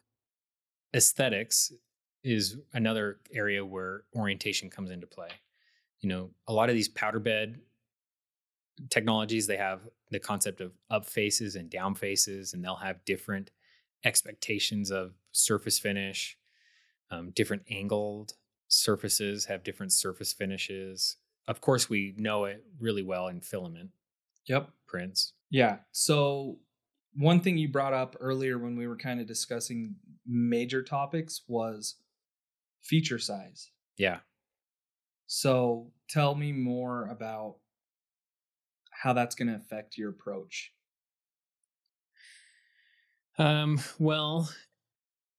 [0.95, 1.73] aesthetics
[2.23, 5.31] is another area where orientation comes into play.
[6.01, 7.61] You know, a lot of these powder bed
[8.89, 13.51] technologies, they have the concept of up faces and down faces, and they'll have different
[14.05, 16.39] expectations of surface finish.
[17.11, 18.35] Um, different angled
[18.69, 21.17] surfaces have different surface finishes.
[21.49, 23.91] Of course, we know it really well in filament
[24.47, 24.71] Yep.
[24.87, 25.35] prints.
[25.51, 25.79] Yeah.
[25.93, 26.59] So
[27.15, 29.97] one thing you brought up earlier when we were kind of discussing
[30.27, 31.97] major topics was
[32.83, 33.71] feature size.
[33.97, 34.19] Yeah.
[35.27, 37.57] So tell me more about
[38.91, 40.73] how that's going to affect your approach.
[43.39, 44.51] Um, well,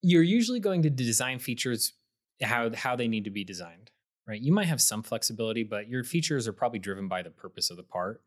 [0.01, 1.93] you're usually going to design features
[2.41, 3.91] how how they need to be designed,
[4.27, 4.41] right?
[4.41, 7.77] You might have some flexibility, but your features are probably driven by the purpose of
[7.77, 8.21] the part.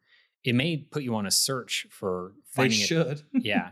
[0.44, 3.22] It may put you on a search for They finding a, should.
[3.32, 3.70] yeah.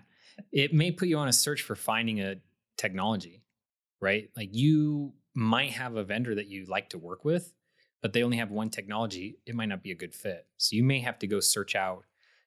[0.50, 2.36] It may put you on a search for finding a
[2.76, 3.42] technology,
[4.00, 4.30] right?
[4.36, 7.52] Like you might have a vendor that you like to work with,
[8.00, 9.38] but they only have one technology.
[9.46, 10.46] It might not be a good fit.
[10.56, 12.04] So you may have to go search out.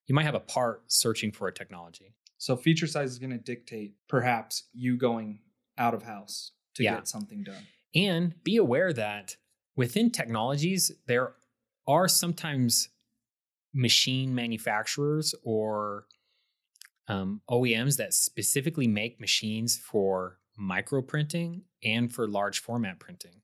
[0.07, 2.13] You might have a part searching for a technology.
[2.37, 5.39] so feature size is going to dictate perhaps you going
[5.77, 6.95] out of house to Yeah.
[6.95, 7.63] get something done.
[7.95, 9.37] And be aware that
[9.75, 11.33] within technologies, there
[11.87, 12.89] are sometimes
[13.75, 16.05] machine manufacturers or
[17.09, 23.41] um, OEMs that specifically make machines for micro printing and for large format printing.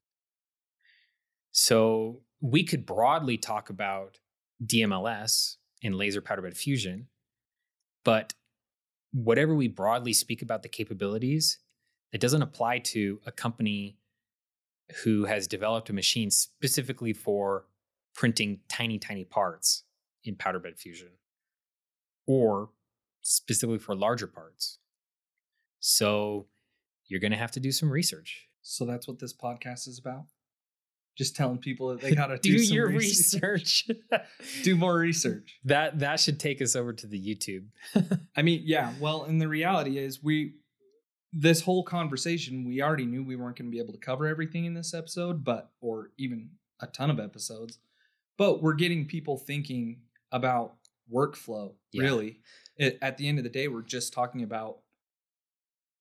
[1.51, 4.19] So we could broadly talk about
[4.65, 7.07] DMLS and laser powder bed fusion,
[8.05, 8.33] but
[9.11, 11.59] whatever we broadly speak about the capabilities,
[12.13, 13.97] it doesn't apply to a company
[15.03, 17.65] who has developed a machine specifically for
[18.15, 19.83] printing tiny, tiny parts
[20.23, 21.09] in powder bed fusion
[22.27, 22.69] or
[23.21, 24.77] specifically for larger parts.
[25.79, 26.47] So
[27.07, 28.47] you're going to have to do some research.
[28.61, 30.25] So that's what this podcast is about.
[31.17, 33.85] Just telling people that they gotta do, Do some your research.
[33.89, 34.23] research.
[34.63, 35.59] do more research.
[35.65, 37.65] that that should take us over to the YouTube.
[38.35, 38.93] I mean, yeah.
[38.99, 40.53] Well, and the reality is, we
[41.33, 44.65] this whole conversation, we already knew we weren't going to be able to cover everything
[44.65, 46.49] in this episode, but or even
[46.79, 47.79] a ton of episodes.
[48.37, 50.01] But we're getting people thinking
[50.31, 50.75] about
[51.13, 51.73] workflow.
[51.91, 52.03] Yeah.
[52.03, 52.39] Really,
[52.77, 54.79] it, at the end of the day, we're just talking about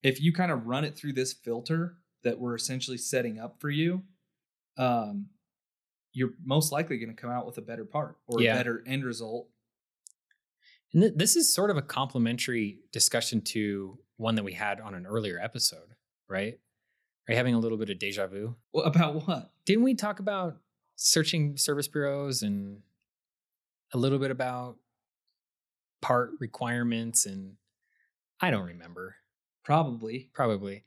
[0.03, 3.71] if you kind of run it through this filter that we're essentially setting up for
[3.71, 4.03] you.
[4.79, 5.27] Um,
[6.13, 8.55] you're most likely going to come out with a better part or Yeah.
[8.55, 9.49] a better end result
[10.93, 14.95] And th- this is sort of a complementary discussion to one that we had on
[14.95, 15.95] an earlier episode,
[16.29, 16.59] right?
[17.29, 18.57] Are you having a little bit of deja vu?
[18.73, 19.53] Well, about what?
[19.67, 20.57] Didn't we talk about
[20.97, 22.81] searching service bureaus and
[23.93, 24.77] a little bit about
[26.01, 27.57] part requirements and
[28.41, 29.17] I don't remember.
[29.65, 30.31] Probably.
[30.33, 30.85] Probably.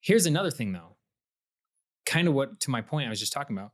[0.00, 0.96] Here's another thing though.
[2.04, 3.72] Kind of what to my point I was just talking about.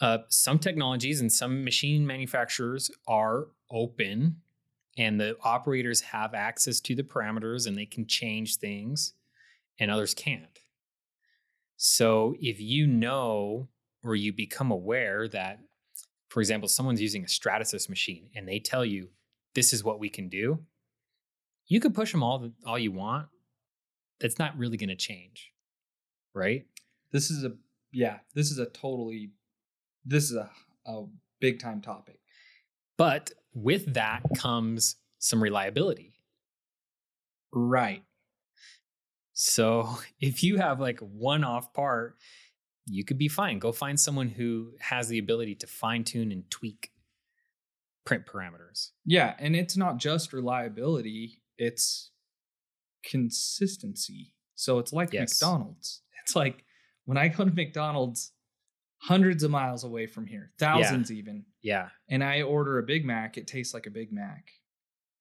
[0.00, 4.36] Uh, some technologies and some machine manufacturers are open
[4.96, 9.12] and the operators have access to the parameters and they can change things
[9.78, 10.58] and others can't.
[11.76, 13.68] So if you know
[14.02, 15.60] or you become aware that,
[16.28, 19.08] for example, someone's using a Stratasys machine and they tell you
[19.54, 20.58] this is what we can do,
[21.66, 23.28] you can push them all all you want.
[24.20, 25.52] That's not really going to change,
[26.34, 26.66] right?
[27.12, 27.52] This is a
[27.92, 29.30] yeah, this is a totally
[30.04, 30.50] this is a
[30.86, 31.04] a
[31.40, 32.18] big time topic.
[32.96, 36.14] But with that comes some reliability.
[37.52, 38.02] Right.
[39.32, 42.16] So if you have like one off part,
[42.90, 43.58] you could be fine.
[43.58, 46.90] Go find someone who has the ability to fine tune and tweak
[48.04, 48.90] print parameters.
[49.04, 52.10] Yeah, and it's not just reliability, it's
[53.04, 54.34] consistency.
[54.54, 55.40] So it's like Yes.
[55.40, 56.02] McDonald's.
[56.24, 56.62] It's like
[57.06, 58.32] when I go to McDonald's
[58.98, 61.88] hundreds of miles away from here, thousands even, Yeah.
[62.10, 64.50] and I order a Big Mac, it tastes like a Big Mac.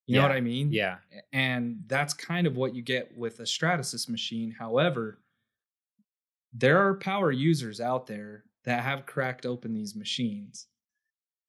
[0.06, 0.74] You know what I mean?
[0.74, 0.98] Yeah.
[1.32, 4.52] and that's kind of what you get with a Stratasys machine.
[4.60, 5.20] However,
[6.54, 10.68] there are power users out there that have cracked open these machines.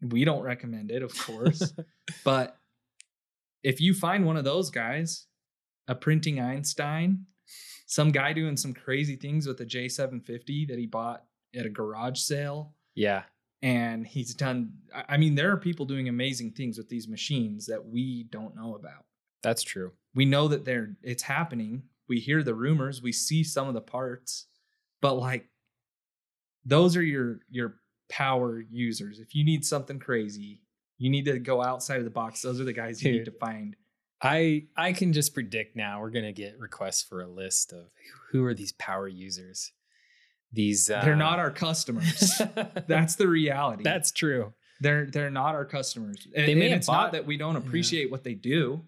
[0.02, 1.72] We don't recommend it, of course,
[2.24, 2.56] but
[3.62, 5.26] if you find one of those guys,
[5.88, 7.26] a printing Einstein,
[7.86, 11.24] some guy doing some crazy things with a J750 that he bought
[11.56, 13.22] at a garage sale, Yeah.
[13.62, 14.72] and he's done
[15.08, 18.76] I mean there are people doing amazing things with these machines that we don't know
[18.76, 19.06] about
[19.42, 19.92] That's true.
[20.14, 23.80] we know that they're it's happening we hear the rumors we see some of the
[23.80, 24.46] parts
[25.00, 25.46] but like
[26.64, 27.76] those are your your
[28.08, 29.20] power users.
[29.20, 30.60] If you need something crazy
[30.98, 32.42] you need to go outside of the box.
[32.42, 33.76] Those are the guys you need to find.
[34.20, 37.86] I I can just predict now we're gonna get requests for a list of
[38.32, 39.72] who are these power users.
[40.52, 42.42] These uh, they're not our customers.
[42.88, 43.84] That's the reality.
[43.84, 44.54] That's true.
[44.80, 46.26] they're they're not our customers.
[46.34, 48.82] And, They may and it's bought- not that we don't appreciate what they do.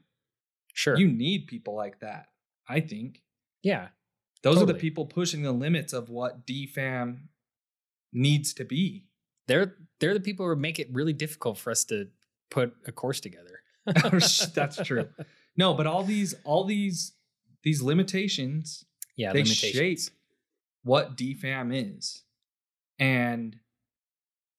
[0.73, 0.97] Sure.
[0.97, 2.27] you need people like that
[2.69, 3.23] i think.
[3.63, 3.89] Yeah.
[4.43, 7.19] Those are the people pushing the limits of what dfam
[8.13, 9.07] needs to be
[9.47, 12.09] They're they're the people who make it really difficult for us to
[12.51, 13.61] put a course together.
[14.05, 14.11] Oh,
[14.55, 15.09] that's true.
[15.57, 17.13] No, but all these all these
[17.63, 18.85] these limitations
[19.17, 20.05] Yeah, they limitations.
[20.05, 20.15] shape
[20.85, 22.23] what DFAM is.
[22.99, 23.57] And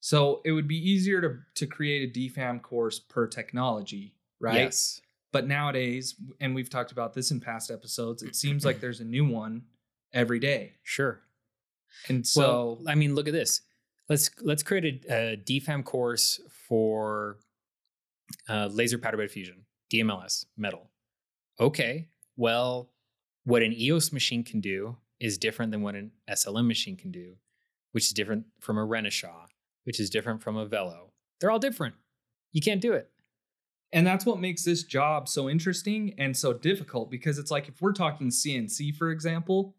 [0.00, 4.56] so it would be easier to to create a DFAM course per technology, right?
[4.56, 5.00] Yes.
[5.32, 9.04] But nowadays, and we've talked about this in past episodes, it seems like there's a
[9.04, 9.62] new one
[10.12, 10.74] every day.
[10.82, 11.20] Sure.
[12.08, 13.62] And so well, I mean, look at this.
[14.08, 17.38] Let's let's create a, a DFAM course for
[18.48, 20.90] uh, laser powder bed fusion, DMLS, metal.
[21.60, 22.08] Okay.
[22.36, 22.90] Well,
[23.44, 27.36] what an EOS machine can do is different than what an SLM machine can do,
[27.92, 29.46] which is different from a Renishaw,
[29.84, 31.12] which is different from a Velo.
[31.40, 31.94] They're all different.
[32.52, 33.10] You can't do it.
[33.92, 37.82] And that's what makes this job so interesting and so difficult because it's like if
[37.82, 39.76] we're talking CNC, for example,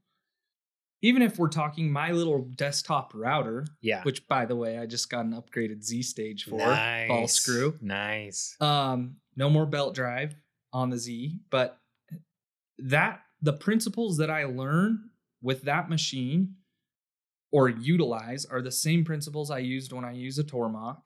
[1.04, 4.02] even if we're talking my little desktop router, Yeah.
[4.04, 7.08] which by the way, I just got an upgraded Z stage for nice.
[7.10, 7.78] ball screw.
[7.82, 8.56] Nice.
[8.62, 10.34] Um, no more belt drive
[10.72, 11.78] on the Z, but
[12.80, 15.10] that the principles that I learn
[15.42, 16.56] with that machine
[17.52, 21.02] or utilize are the same principles I used when I use a Tormach,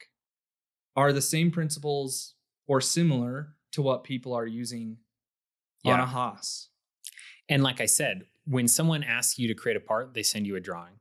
[0.95, 2.35] are the same principles
[2.67, 4.97] or similar to what people are using
[5.83, 6.69] on a Haas.
[7.49, 10.55] And like I said, when someone asks you to create a part, they send you
[10.55, 10.99] a drawing.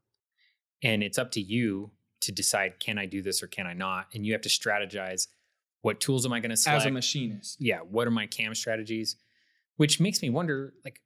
[0.83, 1.93] And it's up to you
[2.23, 4.09] to decide can I do this or can I not?
[4.15, 5.29] And you have to strategize
[5.83, 6.83] what tools am I going to select?
[6.83, 7.57] As a machinist.
[7.61, 9.17] yeah, what are my cam strategies?
[9.77, 11.01] Which makes me wonder like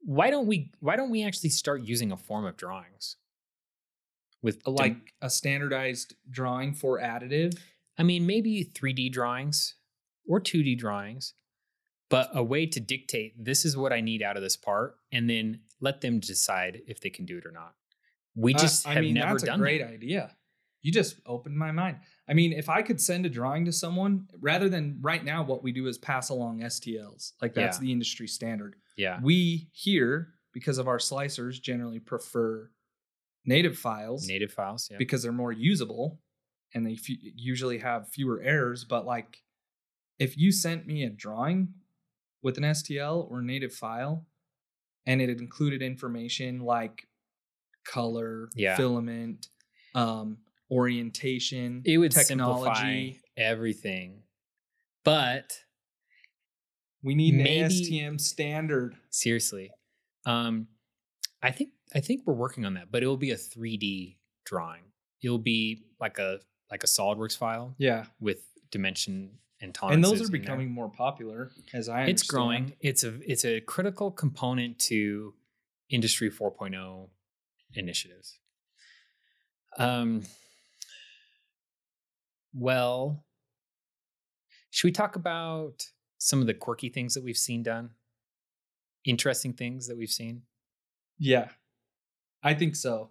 [0.00, 3.16] why don't we why don't we actually start using a form of drawings
[4.42, 7.58] with like a standardized drawing for additive.
[7.98, 9.74] I mean, maybe 3D drawings
[10.28, 11.34] or 2D drawings,
[12.10, 15.28] but a way to dictate this is what I need out of this part, and
[15.28, 17.74] then let them decide if they can do it or not.
[18.34, 19.90] We Uh, just have never that's done a great that.
[19.90, 20.36] idea.
[20.82, 21.98] You just opened my mind.
[22.28, 25.62] I mean, if I could send a drawing to someone rather than right now, what
[25.62, 27.32] we do is pass along STLs.
[27.42, 27.82] Like that's Yeah.
[27.82, 28.76] the industry standard.
[28.96, 29.20] Yeah.
[29.22, 32.70] We here, because of our slicers, generally prefer
[33.44, 34.88] native files Native files.
[34.90, 34.96] Yeah.
[34.98, 36.20] because they're more usable
[36.74, 38.84] and they f- usually have fewer errors.
[38.84, 39.42] But like,
[40.18, 41.74] if you sent me a drawing
[42.42, 44.26] with an STL or native file,
[45.06, 47.06] and it included information like
[47.84, 48.76] color, Yeah.
[48.76, 49.48] filament,
[49.94, 50.38] um,
[50.70, 52.64] orientation, it would technology.
[52.74, 54.22] simplify everything.
[55.04, 55.62] But
[57.02, 58.96] We need an Maybe- ASTM standard.
[59.10, 59.70] seriously,
[60.24, 60.66] um,
[61.40, 64.82] I think I think we're working on that, but it will be a 3D drawing.
[65.22, 70.30] It'll be like a like a SolidWorks file Yeah, with dimension and and those are
[70.30, 72.04] becoming more popular as I.
[72.04, 72.74] it's growing.
[72.80, 75.34] It's a it's a critical component to
[75.88, 77.08] industry 4.0
[77.74, 78.38] initiatives.
[79.78, 80.22] Um
[82.54, 83.24] well
[84.70, 85.84] should we talk about
[86.18, 87.90] some of the quirky things that we've seen done?
[89.04, 90.42] Interesting things that we've seen?
[91.18, 91.48] Yeah,
[92.42, 93.10] I think so.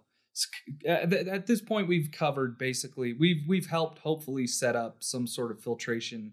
[0.86, 3.12] At at this point, we've covered basically.
[3.12, 6.32] We've we've helped hopefully set up some sort of filtration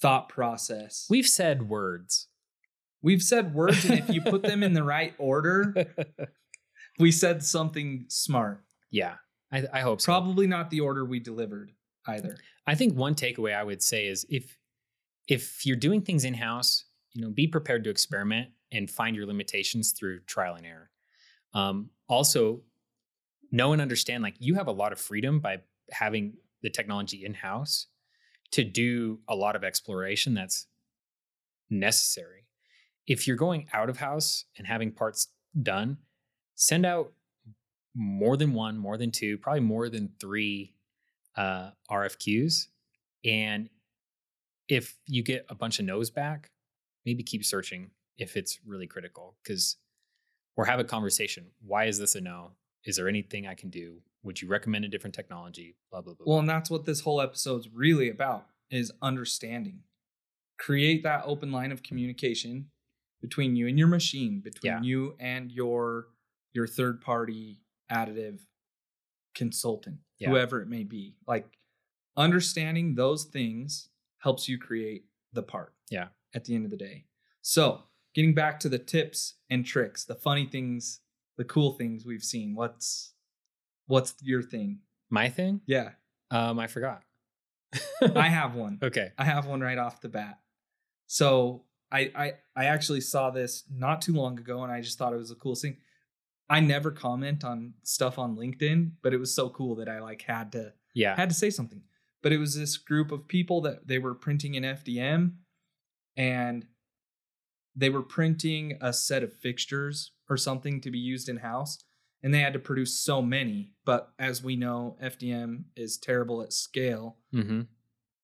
[0.00, 1.06] thought process.
[1.08, 2.28] we've said words
[3.02, 5.74] we've said words, and if you put them in the right order,
[6.98, 8.64] we said something smart.
[8.90, 9.14] yeah
[9.52, 11.72] i, I hope so Probably not the order we delivered
[12.08, 12.36] either.
[12.66, 14.58] I think one takeaway I would say is if
[15.28, 19.26] if you're doing things in house, you know, be prepared to experiment and find your
[19.26, 20.90] limitations through trial and error.
[21.54, 22.62] Um, also,
[23.50, 25.58] know and understand like you have a lot of freedom by
[25.90, 27.86] having the technology in house
[28.52, 30.66] to do a lot of exploration that's
[31.70, 32.46] necessary.
[33.06, 35.28] If you're going out of house and having parts
[35.62, 35.98] done,
[36.54, 37.12] send out
[37.94, 40.74] more than one, more than two, probably more than three
[41.36, 42.66] uh, RFQs.
[43.24, 43.68] And
[44.68, 46.50] if you get a bunch of no's back,
[47.04, 49.76] maybe keep searching if it's really critical because
[50.56, 51.46] or have a conversation.
[51.64, 52.52] Why is this a no?
[52.86, 54.00] Is there anything I can do?
[54.22, 55.76] Would you recommend a different technology?
[55.90, 56.24] Blah blah blah.
[56.26, 59.80] Well, and that's what this whole episode's really about is understanding.
[60.58, 62.70] Create that open line of communication
[63.20, 64.80] between you and your machine, between Yeah.
[64.82, 66.08] you and your
[66.52, 67.60] your third party
[67.90, 68.40] additive
[69.34, 70.30] consultant, Yeah.
[70.30, 71.16] whoever it may be.
[71.26, 71.58] Like
[72.16, 75.74] understanding those things helps you create the part.
[75.90, 76.08] Yeah.
[76.34, 77.06] At the end of the day.
[77.42, 77.84] So,
[78.14, 81.00] getting back to the tips and tricks, the funny things,
[81.36, 82.54] the cool things we've seen.
[82.54, 83.12] What's
[83.86, 84.80] what's your thing?
[85.10, 85.60] My thing?
[85.66, 85.90] Yeah.
[86.30, 87.02] Um, I forgot.
[88.14, 88.78] I have one.
[88.82, 89.12] okay.
[89.18, 90.38] I have one right off the bat.
[91.06, 95.12] So I I I actually saw this not too long ago, and I just thought
[95.12, 95.76] it was the coolest thing.
[96.48, 100.22] I never comment on stuff on LinkedIn, but it was so cool that I like
[100.22, 101.16] had to Yeah.
[101.16, 101.82] had to say something.
[102.22, 105.32] But it was this group of people that they were printing in FDM,
[106.16, 106.66] and
[107.76, 111.78] they were printing a set of fixtures or something to be used in house,
[112.22, 113.72] and they had to produce so many.
[113.84, 117.62] But as we know, FDM is terrible at scale Mm-hmm.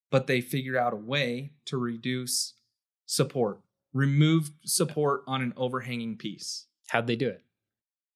[0.09, 2.53] but they figured out a way to reduce
[3.05, 3.59] support,
[3.93, 6.65] remove support on an overhanging piece.
[6.87, 7.41] How'd they do it?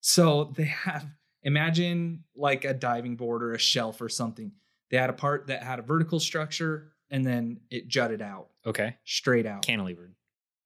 [0.00, 1.06] So they have,
[1.42, 4.52] imagine like a diving board or a shelf or something.
[4.90, 8.96] They had a part that had a vertical structure and then it jutted out Okay.
[9.04, 9.62] straight out.
[9.62, 10.12] Cantilevered.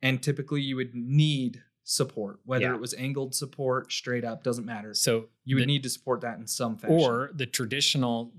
[0.02, 2.74] and typically you would need support, whether Yeah.
[2.74, 4.94] it was angled support, straight up, doesn't matter.
[4.94, 6.96] So you would the- need to support that in some fashion.
[6.96, 8.32] or the traditional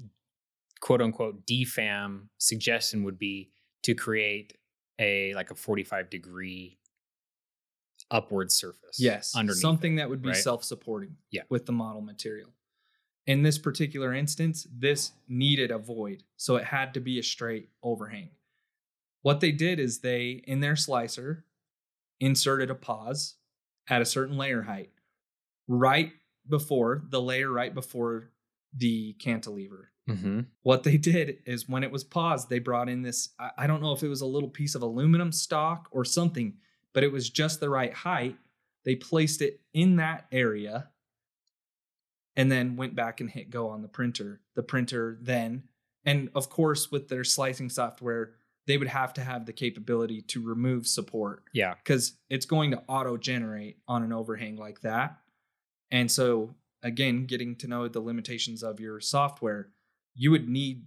[0.79, 3.51] quote unquote DFAM suggestion would be
[3.83, 4.57] to create
[4.99, 6.79] a like a 45 degree
[8.11, 8.99] upward surface.
[8.99, 9.61] Yes, Underneath.
[9.61, 10.37] something it, that would be right?
[10.37, 11.17] self-supporting.
[11.31, 11.43] Yeah.
[11.49, 12.53] with the model material.
[13.25, 17.69] In this particular instance, this needed a void, so it had to be a straight
[17.81, 18.31] overhang.
[19.21, 21.45] What they did is they, in their slicer,
[22.23, 23.35] inserted a pause
[23.89, 24.91] at a certain layer height,
[25.67, 26.11] right
[26.47, 28.31] before the layer right before
[28.75, 29.89] the cantilever.
[30.09, 30.41] Mm-hmm.
[30.63, 33.81] What they did is when it was paused, they brought in this I, I don't
[33.81, 36.55] know if it was a little piece of aluminum stock or something,
[36.93, 38.37] but it was just the right height.
[38.85, 40.89] They placed it in that area
[42.35, 44.41] and then went back and hit go on the printer.
[44.55, 45.63] The printer then,
[46.05, 48.33] and of course, with their slicing software,
[48.65, 51.75] they would have to have the capability to remove support Yeah.
[51.75, 55.19] because it's going to auto generate on an overhang like that.
[55.91, 59.69] And so, again, getting to know the limitations of your software,
[60.15, 60.85] you would need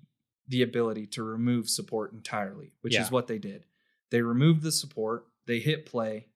[0.48, 3.02] the ability to remove support entirely, which Yeah.
[3.02, 3.66] is what they did.
[4.10, 6.28] They removed the support, they hit play,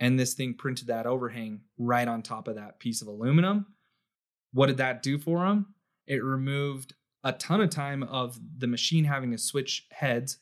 [0.00, 3.66] and this thing printed that overhang right on top of that piece of aluminum.
[4.52, 5.74] What did that do for them?
[6.06, 6.94] It removed
[7.24, 10.38] a ton of time of the machine having to switch heads,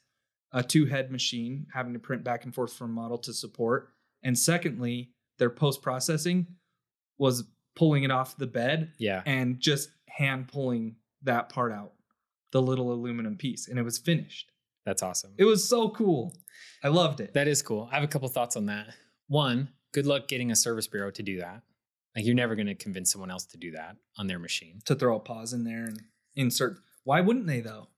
[0.53, 3.91] a two head machine having to print back and forth from model to support.
[4.23, 6.47] And secondly, their post processing
[7.19, 7.45] was
[7.77, 9.23] pulling it off the bed Yeah.
[9.27, 11.93] and just hand pulling that part out,
[12.51, 14.51] the little aluminum piece, and it was finished.
[14.85, 15.33] That's awesome.
[15.39, 16.35] It was so cool.
[16.83, 17.35] I loved it.
[17.35, 17.89] That is cool.
[17.93, 18.89] I have a couple thoughts on that.
[19.29, 21.63] One, good luck getting a service bureau to do that.
[22.17, 24.81] Like you're never going to convince someone else to do that on their machine.
[24.87, 26.01] to throw a pause in there and
[26.35, 26.79] insert.
[27.05, 27.89] Why wouldn't they though?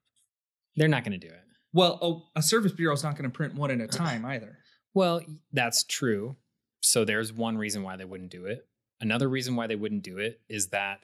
[0.76, 1.40] They're not going to do it.
[1.72, 4.58] Well, oh, a service bureau is not going to print one at a time either.
[4.94, 5.22] Well,
[5.54, 6.36] that's true.
[6.82, 8.66] So there's one reason why they wouldn't do it.
[9.00, 11.00] Another reason why they wouldn't do it is that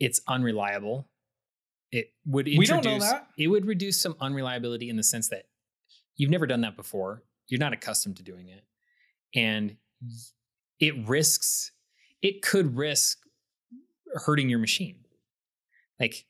[0.00, 1.06] it's unreliable.
[1.92, 3.28] It would introduce, We don't know that.
[3.38, 5.44] it would reduce some unreliability in the sense that
[6.16, 7.22] you've never done that before.
[7.46, 8.64] You're not accustomed to doing it.
[9.32, 9.76] And
[10.80, 11.70] it risks
[12.20, 13.18] it could risk
[14.24, 15.04] hurting your machine.
[16.00, 16.24] Like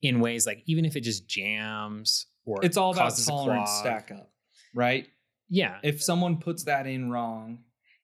[0.00, 4.30] in ways like even if it just jams or It's all about tolerance stack up,
[4.74, 5.06] right?
[5.48, 5.78] Yeah.
[5.82, 7.60] If someone puts that in wrong,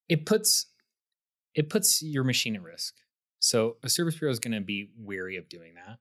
[0.08, 0.66] it puts
[1.54, 2.94] it puts your machine at risk.
[3.38, 5.98] So a service bureau is going to be wary of doing that,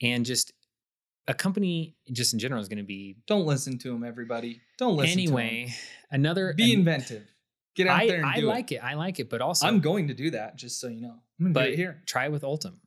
[0.00, 0.52] and just
[1.28, 4.04] a company just in general is going to be don't listen to them.
[4.04, 5.12] Everybody, don't listen.
[5.18, 5.72] anyway.
[6.10, 7.26] Another be an- inventive.
[7.76, 8.76] Get out I, there and I like it.
[8.76, 8.84] it.
[8.84, 11.14] I like it, but also I'm going to do that, just so you know.
[11.38, 12.02] I'm going to but do it here.
[12.06, 12.80] try it with Ultem.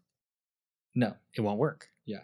[0.95, 1.87] No, It won't work.
[2.05, 2.19] Yeah.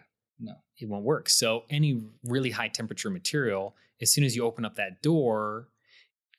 [0.80, 1.28] It won't work.
[1.28, 5.68] So any really high temperature material, as soon as you open up that door,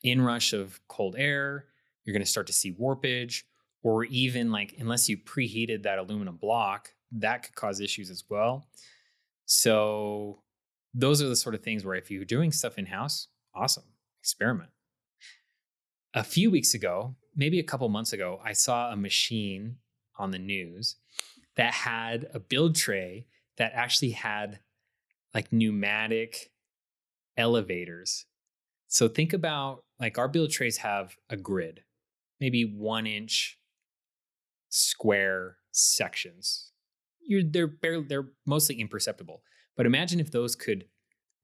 [0.04, 1.66] inrush of cold air,
[2.04, 3.44] you're going to start to see warpage,
[3.84, 8.68] or even like unless you preheated that aluminum block, that could cause issues as well.
[9.46, 10.42] So
[10.94, 13.84] those are the sort of things where if you're doing stuff in house, awesome,
[14.22, 14.70] experiment.
[16.14, 19.78] A few weeks ago, maybe a couple months ago, I saw a machine
[20.18, 20.96] on the news
[21.56, 23.28] that had a build tray
[23.62, 24.58] that actually had
[25.36, 26.50] like pneumatic
[27.38, 28.26] elevators.
[28.88, 31.84] So think about like our build trays have a grid,
[32.40, 33.60] maybe one inch
[34.70, 36.72] square sections.
[37.24, 39.44] You're they're barely, they're mostly imperceptible.
[39.78, 40.86] But imagine if those could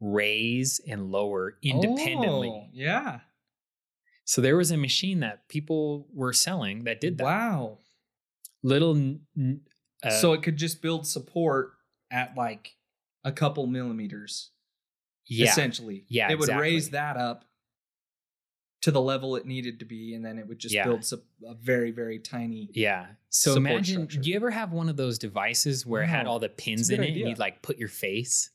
[0.01, 2.49] raise and lower independently.
[2.49, 3.19] Oh, yeah.
[4.25, 7.25] So there was a machine that people were selling that did that.
[7.25, 7.77] Wow.
[8.63, 9.19] Little
[10.03, 11.76] uh, so it could just build support
[12.11, 12.75] at like
[13.23, 14.51] a couple millimeters,
[15.27, 16.05] yeah, essentially.
[16.07, 17.45] Yeah, It would raise that up
[18.81, 20.85] to the level it needed to be, and then it would just Yeah.
[20.85, 21.03] build
[21.45, 22.69] a very, very tiny.
[22.73, 23.07] Yeah.
[23.29, 24.19] So imagine, structure.
[24.21, 27.01] do you ever have one of those devices where it had all the pins in
[27.03, 27.21] it idea.
[27.23, 28.51] and you'd like put your face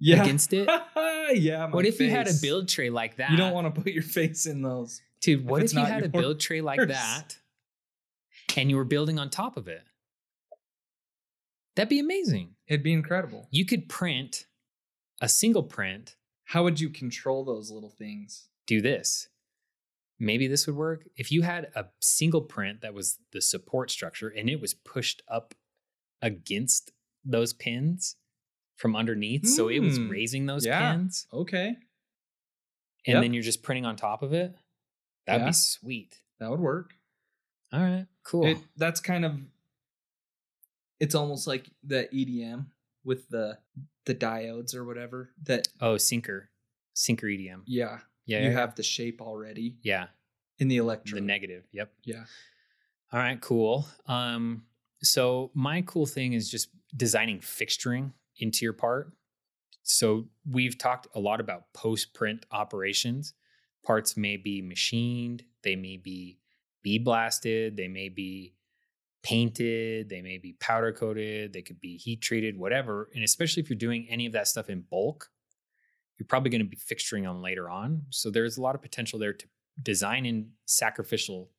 [0.00, 0.22] Yeah.
[0.22, 0.68] against it?
[1.40, 1.70] yeah.
[1.70, 3.30] what if you had a build tray like that?
[3.30, 5.00] You don't want to put your face in those.
[5.20, 7.38] Dude, what if, it's you had a build tray like that
[8.56, 9.82] and you were building on top of it?
[11.76, 12.56] That'd be amazing.
[12.66, 13.48] It'd be incredible.
[13.50, 14.46] You could print
[15.20, 18.48] a single print, How would you control those little things?
[18.66, 19.28] do this.
[20.18, 21.08] Maybe this would work.
[21.16, 25.22] If you had a single print that was the support structure and it was pushed
[25.28, 25.54] up
[26.22, 26.92] against
[27.24, 28.16] those pins
[28.76, 30.08] from underneath, so it was Hmm.
[30.08, 30.92] raising those Yeah.
[30.92, 31.68] pins, Okay.
[31.68, 31.78] and
[33.06, 33.22] Yep.
[33.22, 34.54] then you're just printing on top of it,
[35.26, 35.46] that'd Yeah.
[35.48, 36.22] be sweet.
[36.38, 36.94] That would work.
[37.72, 38.44] All right, cool.
[38.46, 39.40] It, that's kind of
[41.00, 42.66] it's almost like the EDM
[43.04, 43.58] with the
[44.06, 46.50] the diodes or whatever that oh, sinker
[46.94, 47.62] sinker EDM.
[47.66, 50.06] yeah, Yeah, you yeah, have the shape already yeah,
[50.58, 50.78] in the
[51.14, 51.64] the negative.
[51.72, 51.92] Yep.
[52.04, 52.24] Yeah.
[53.12, 53.88] All right, cool.
[54.06, 54.64] Um,
[55.02, 59.12] so my cool thing is just designing fixturing into your part.
[59.82, 63.34] So we've talked a lot about post-print operations.
[63.84, 66.38] Parts may be machined, they may be
[66.82, 68.54] bead blasted, they may be
[69.22, 73.10] painted, they may be powder coated, they could be heat treated, whatever.
[73.14, 75.28] And especially if you're doing any of that stuff in bulk,
[76.18, 78.02] you're probably going to be fixturing on later on.
[78.10, 79.46] So there's a lot of potential there to
[79.82, 81.50] design in sacrificial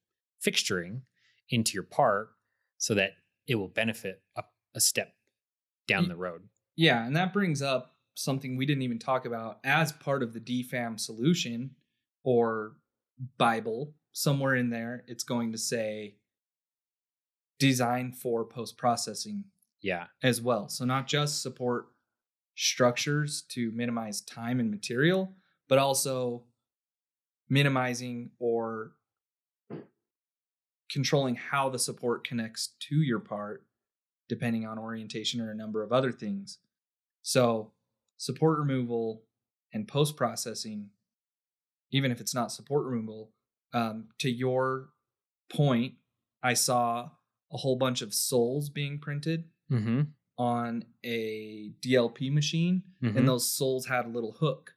[0.45, 1.01] fixturing
[1.49, 2.30] into your part
[2.78, 3.12] so that
[3.47, 5.14] it will benefit up a step
[5.88, 6.43] down the road.
[6.76, 10.39] Yeah, and that brings up something we didn't even talk about as part of the
[10.39, 11.72] DFAM solution
[12.24, 12.74] or
[13.38, 13.93] Bible.
[14.14, 16.16] Somewhere in there, it's going to say
[17.62, 19.45] design for post processing
[19.82, 20.07] Yeah.
[20.24, 20.68] as well.
[20.68, 21.89] So not just support
[22.55, 25.36] structures to minimize time and material,
[25.70, 26.43] but also
[27.49, 28.93] minimizing or
[30.89, 33.66] controlling how the support connects to your part,
[34.28, 36.57] depending on orientation or a number of other things.
[37.22, 37.74] So,
[38.18, 39.24] support removal
[39.74, 40.89] and post processing,
[41.91, 43.32] even if it's not support removal,
[43.74, 44.89] um, to your
[45.49, 45.93] point,
[46.43, 47.12] I saw
[47.52, 50.02] a whole bunch of soles being printed Mm-hmm.
[50.38, 53.16] on a DLP machine, Mhm.
[53.18, 54.76] and those soles had a little hook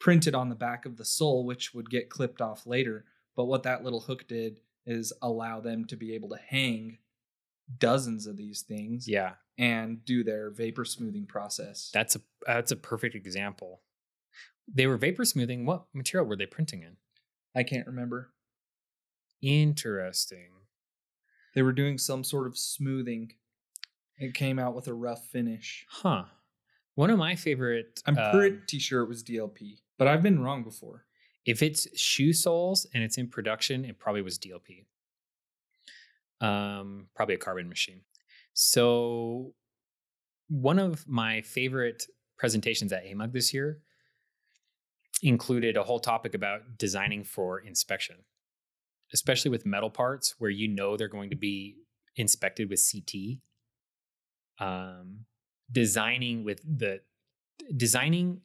[0.00, 3.04] printed on the back of the sole, which would get clipped off later.
[3.34, 6.98] But what that little hook did is allow them to be able to hang
[7.78, 11.90] dozens of these things Yeah, and do their vapor smoothing process.
[11.92, 13.82] that's a that's a perfect example.
[14.68, 15.64] They were vapor smoothing.
[15.64, 16.96] What material were they printing in?
[17.54, 18.32] I can't remember.
[19.42, 20.50] Interesting.
[21.56, 23.32] They were doing some sort of smoothing.
[24.18, 25.86] It came out with a rough finish.
[25.88, 26.24] Huh.
[26.96, 28.02] One of my favorite.
[28.06, 31.06] I'm um, pretty sure it was DLP, but I've been wrong before.
[31.46, 34.84] if it's shoe soles and it's in production, it probably was DLP.
[36.42, 38.02] Um, probably a carbon machine.
[38.52, 39.54] So,
[40.48, 43.80] one of my favorite presentations at AMUG this year
[45.22, 48.16] included a whole topic about designing for inspection,
[49.12, 51.76] especially with metal parts where you know they're going to be
[52.16, 53.38] inspected with CT.
[54.58, 55.26] Um,
[55.70, 57.00] designing with the
[57.76, 58.40] designing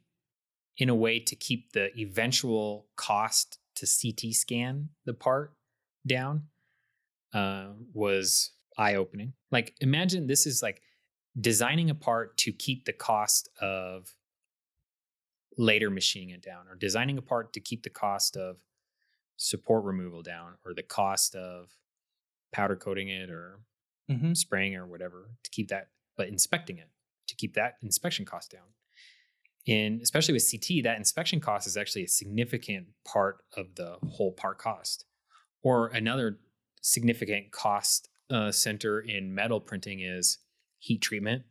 [0.78, 5.54] in a way to keep the eventual cost to CT scan the part
[6.08, 6.44] down
[7.34, 9.34] uh, was eye opening.
[9.52, 10.82] Like, imagine this is like
[11.40, 14.16] designing a part to keep the cost of
[15.58, 18.58] later machining it down, or designing a part to keep the cost of
[19.42, 21.72] support removal down, or the cost of
[22.52, 23.60] powder coating it, or
[24.10, 24.34] Mm-hmm.
[24.34, 25.88] spraying or whatever to keep that,
[26.18, 26.90] but inspecting it
[27.28, 28.74] to keep that inspection cost down.
[29.66, 34.34] And especially with CT, that inspection cost is actually a significant part of the whole
[34.34, 35.06] part cost.
[35.64, 36.40] Or another
[36.82, 40.40] significant cost uh, center in metal printing is
[40.80, 41.44] heat treatment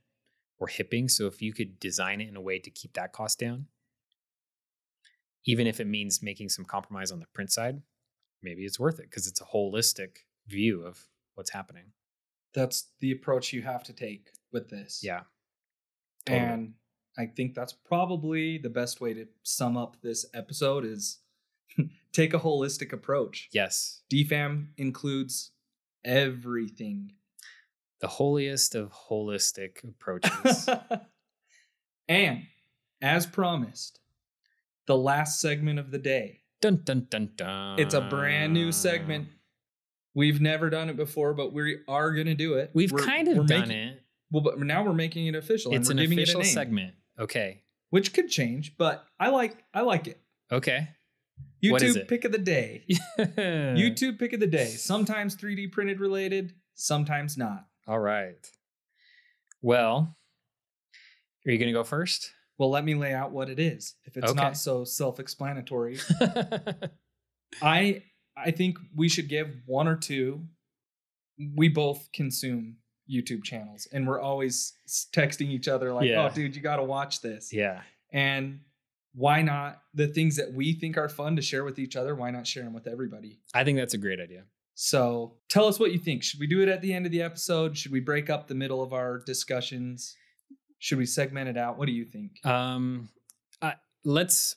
[0.59, 1.09] or hipping.
[1.09, 3.68] So if you could design it in a way to keep that cost down,
[5.47, 7.80] even if it means making some compromise on the print side,
[8.43, 11.93] maybe it's worth it because it's a holistic view of what's happening.
[12.55, 15.01] That's the approach you have to take with this.
[15.03, 15.20] Yeah.
[16.26, 16.47] Totally.
[16.47, 16.74] And
[17.16, 21.18] I think that's probably the best way to sum up this episode is
[22.12, 23.49] take a holistic approach.
[23.53, 24.03] Yes.
[24.12, 25.53] DFAM includes
[26.05, 27.12] everything.
[28.01, 30.68] The holiest of holistic approaches.
[32.09, 32.45] and
[33.03, 34.01] as promised,
[34.91, 36.41] the last segment of the day.
[36.61, 37.78] dun dun dun dun.
[37.78, 39.28] It's a brand new segment.
[40.16, 42.72] We've never done it before, but we are going to do it.
[42.74, 44.03] We've We're- kind of we're done making- it.
[44.32, 45.72] Well, but now we're making it official.
[45.72, 46.95] It's an official it segment.
[47.20, 47.62] Okay.
[47.91, 50.20] which could change, but I like I like it.
[50.51, 50.88] Okay.
[51.62, 52.09] YouTube What is it?
[52.09, 52.84] pick of the day.
[52.91, 53.76] YouTube.
[53.78, 54.66] YouTube pick of the day.
[54.66, 57.66] Sometimes 3D printed related, sometimes not.
[57.86, 58.45] All right.
[59.62, 60.16] Well,
[61.47, 62.32] are you going to go first?
[62.61, 63.95] Well, let me lay out what it is.
[64.05, 64.35] If it's Okay.
[64.43, 65.99] not so self-explanatory,
[67.63, 68.03] I
[68.37, 70.43] I think we should give one or two.
[71.57, 72.77] We both consume
[73.11, 74.75] YouTube channels, and we're always
[75.15, 76.29] texting each other like, oh, Yeah.
[76.31, 77.81] "Oh, dude, you got to watch this." yeah.
[78.13, 78.61] And
[79.15, 82.15] why not the things that we think are fun to share with each other?
[82.15, 83.41] Why not share them with everybody?
[83.55, 84.45] I think that's a great idea.
[84.75, 86.23] So tell us what you think.
[86.23, 87.77] Should we do it at the end of the episode?
[87.79, 90.15] Should we break up the middle of our discussions?
[90.81, 91.78] Should we segment it out?
[91.78, 92.45] What do you think?
[92.45, 93.09] Um,
[93.62, 93.72] uh,
[94.05, 94.57] let's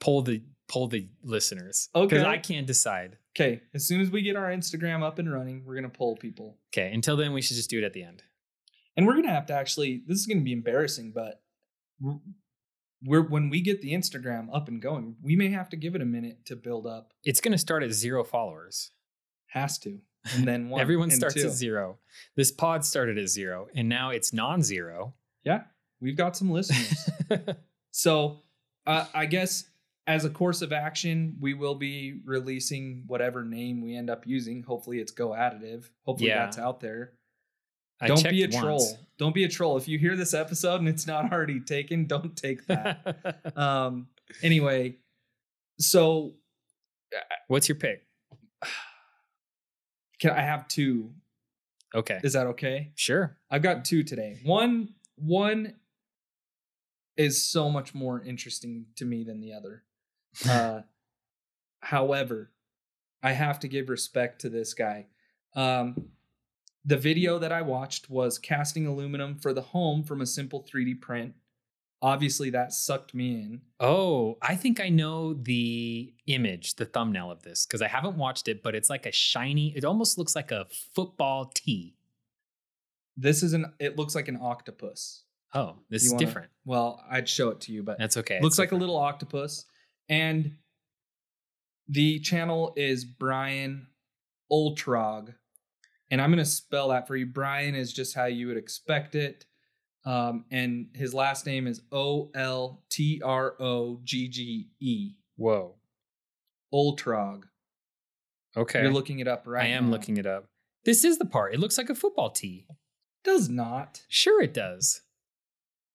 [0.00, 1.88] pull the pull the listeners.
[1.94, 2.16] Okay.
[2.16, 3.16] Because I can't decide.
[3.34, 6.58] Okay, as soon as we get our Instagram up and running, we're gonna poll people.
[6.74, 6.92] Okay.
[6.92, 8.22] Until then, we should just do it at the end.
[8.96, 10.02] And we're gonna have to actually.
[10.06, 11.42] This is gonna be embarrassing, but
[12.00, 16.02] we're- when we get the Instagram up and going, we may have to give it
[16.02, 17.12] a minute to build up.
[17.24, 18.92] It's going to start at zero followers.
[19.48, 20.00] Has to,
[20.34, 20.80] and then one.
[20.80, 21.46] Everyone starts two.
[21.46, 21.98] at zero.
[22.36, 25.14] This pod started at zero, and now it's non-zero.
[25.44, 25.62] Yeah,
[26.00, 27.10] we've got some listeners.
[27.92, 28.40] So,
[28.86, 29.64] uh, I guess
[30.06, 34.62] as a course of action, we will be releasing whatever name we end up using.
[34.62, 35.84] Hopefully, it's Go Additive.
[36.04, 36.44] Hopefully, Yeah.
[36.46, 37.12] that's out there.
[38.00, 38.98] I don't be a checked troll.
[39.18, 39.76] Don't be a troll.
[39.76, 43.52] If you hear this episode and it's not already taken, don't take that.
[43.56, 44.08] um.
[44.42, 44.96] Anyway,
[45.78, 46.34] so
[47.48, 48.06] What's your pick?
[50.22, 51.10] can I have two?
[51.94, 52.20] Okay.
[52.22, 52.92] Is that okay?
[52.94, 53.36] Sure.
[53.50, 54.38] I've got two today.
[54.44, 55.74] One one
[57.16, 59.82] is so much more interesting to me than the other.
[60.48, 60.80] Uh,
[61.80, 62.50] however,
[63.22, 65.08] I have to give respect to this guy.
[65.54, 66.08] Um,
[66.86, 71.02] the video that I watched was casting aluminum for the home from a simple 3D
[71.02, 71.34] print.
[72.02, 73.60] Obviously, that sucked me in.
[73.78, 78.48] Oh, I think I know the image, the thumbnail of this, because I haven't watched
[78.48, 81.94] it, but it's like a shiny, it almost looks like a football tee.
[83.16, 83.72] This is an.
[83.78, 85.24] It looks like an octopus.
[85.54, 86.50] Oh, this You is wanna- different.
[86.64, 88.40] Well, I'd show it to you, but That's okay.
[88.40, 89.66] looks like a little octopus.
[90.08, 90.56] And
[91.88, 93.86] the channel is Brian
[94.50, 95.34] Oltrogge.
[96.10, 97.26] And I'm going to spell that for you.
[97.26, 99.46] Brian is just how you would expect it.
[100.04, 105.12] Um, and his last name is O L T R O G G E.
[105.36, 105.76] Whoa.
[106.74, 107.44] Oltrogge.
[108.56, 108.82] Okay.
[108.82, 109.90] You're looking it up right I am now.
[109.92, 110.46] looking it up.
[110.84, 111.54] This is the part.
[111.54, 112.66] It looks like a football tee.
[113.24, 114.02] Does not.
[114.08, 115.02] Sure, it does.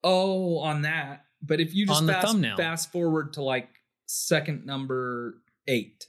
[0.03, 1.25] Oh, on that.
[1.41, 2.57] But if you just On the fast, thumbnail.
[2.57, 3.69] fast forward to like
[4.05, 5.35] second number
[5.67, 6.07] eight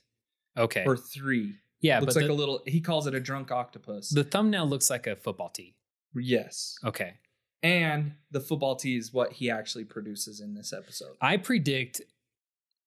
[0.57, 0.85] Okay.
[0.87, 2.63] or three, yeah, looks like the, a little.
[2.67, 4.09] He calls it a drunk octopus.
[4.11, 5.75] the thumbnail looks like a football tee.
[6.15, 7.15] yes, Okay.
[7.63, 11.17] And the football tee is what he actually produces in this episode.
[11.21, 12.01] I predict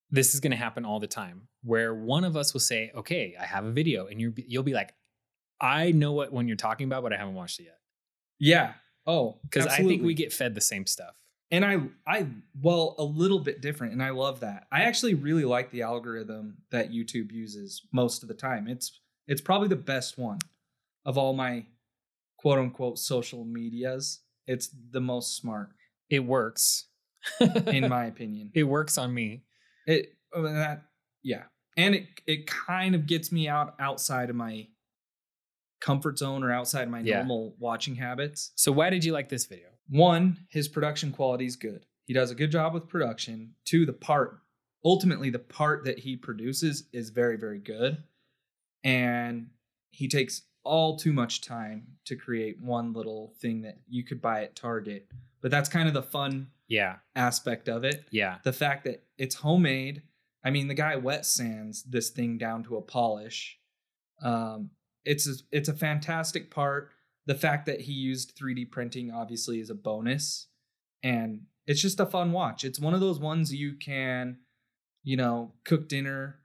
[0.09, 3.35] this is going to happen all the time where one of us will say, "Okay,
[3.39, 4.93] I have a video." And you're you'll be like,
[5.59, 7.79] "I know what one you're talking about, but I haven't watched it yet."
[8.39, 8.73] Yeah.
[9.05, 11.15] Oh, Cuz I think we get fed the same stuff.
[11.49, 12.27] and I I
[12.61, 14.67] well a little bit different, and I love that.
[14.71, 18.67] I actually really like the algorithm that YouTube uses most of the time.
[18.67, 20.39] It's it's probably the best one
[21.05, 21.65] of all my
[22.37, 24.21] quote unquote social medias.
[24.47, 25.69] It's the most smart.
[26.09, 26.87] It works.
[27.39, 28.51] in my opinion.
[28.55, 29.43] it works on me.
[29.85, 30.83] It that
[31.23, 31.43] yeah,
[31.77, 34.67] and it it kind of gets me out outside of my
[35.81, 37.17] comfort zone or outside my Yeah.
[37.17, 38.51] normal watching habits.
[38.55, 39.67] So why did you like this video?
[39.89, 41.85] One, his production quality is good.
[42.05, 43.53] He does a good job with production.
[43.65, 44.39] Two, the part
[44.83, 48.03] ultimately the part that he produces is very very good,
[48.83, 49.47] and
[49.91, 54.43] he takes all too much time to create one little thing that you could buy
[54.43, 55.07] at Target.
[55.41, 56.97] But that's kind of the fun Yeah.
[57.15, 58.37] aspect of it Yeah.
[58.43, 60.03] the fact that it's homemade.
[60.43, 63.59] I mean, the guy wet sands this thing down to a polish.
[64.21, 64.71] Um,
[65.05, 66.91] it's a, it's a fantastic part.
[67.25, 70.47] The fact that he used 3D printing obviously is a bonus,
[71.03, 72.63] and it's just a fun watch.
[72.63, 74.37] It's one of those ones you can,
[75.03, 76.40] you know, cook dinner,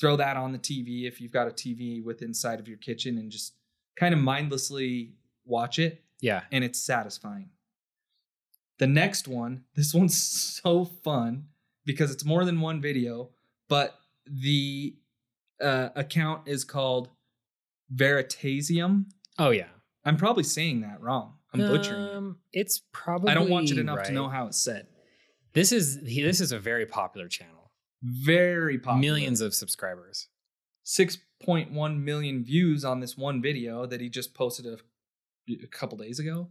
[0.00, 3.18] throw that on the TV if you've got a TV with inside of your kitchen,
[3.18, 3.54] and just
[3.98, 5.12] kind of mindlessly
[5.44, 6.42] watch it Yeah.
[6.50, 7.50] and it's satisfying.
[8.78, 11.48] The next one, this one's so fun
[11.84, 13.30] because it's more than one video,
[13.68, 13.94] but
[14.26, 14.96] the
[15.60, 17.08] uh, account is called
[17.94, 19.06] Veritasium.
[19.38, 19.68] Oh yeah.
[20.04, 21.34] I'm probably saying that wrong.
[21.52, 22.14] I'm butchering it.
[22.14, 24.86] Um, It's probably I don't watch it enough to know how it's said.
[25.52, 27.59] This is this is a very popular channel.
[28.02, 29.00] Very popular.
[29.00, 30.28] Millions of subscribers.
[30.86, 34.78] 6.1 million views on this one video that he just posted a,
[35.62, 36.48] a couple days ago.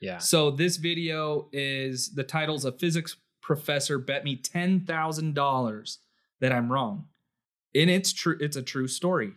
[0.00, 0.18] Yeah.
[0.18, 5.98] So this video is the title's a physics professor bet me ten thousand dollars
[6.40, 7.06] that I'm wrong.
[7.74, 9.32] And it's true, it's a true story.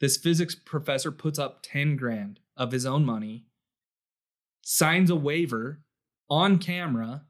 [0.00, 3.46] This physics professor puts up 10 grand of his own money,
[4.62, 5.82] signs a waiver
[6.30, 7.24] on camera.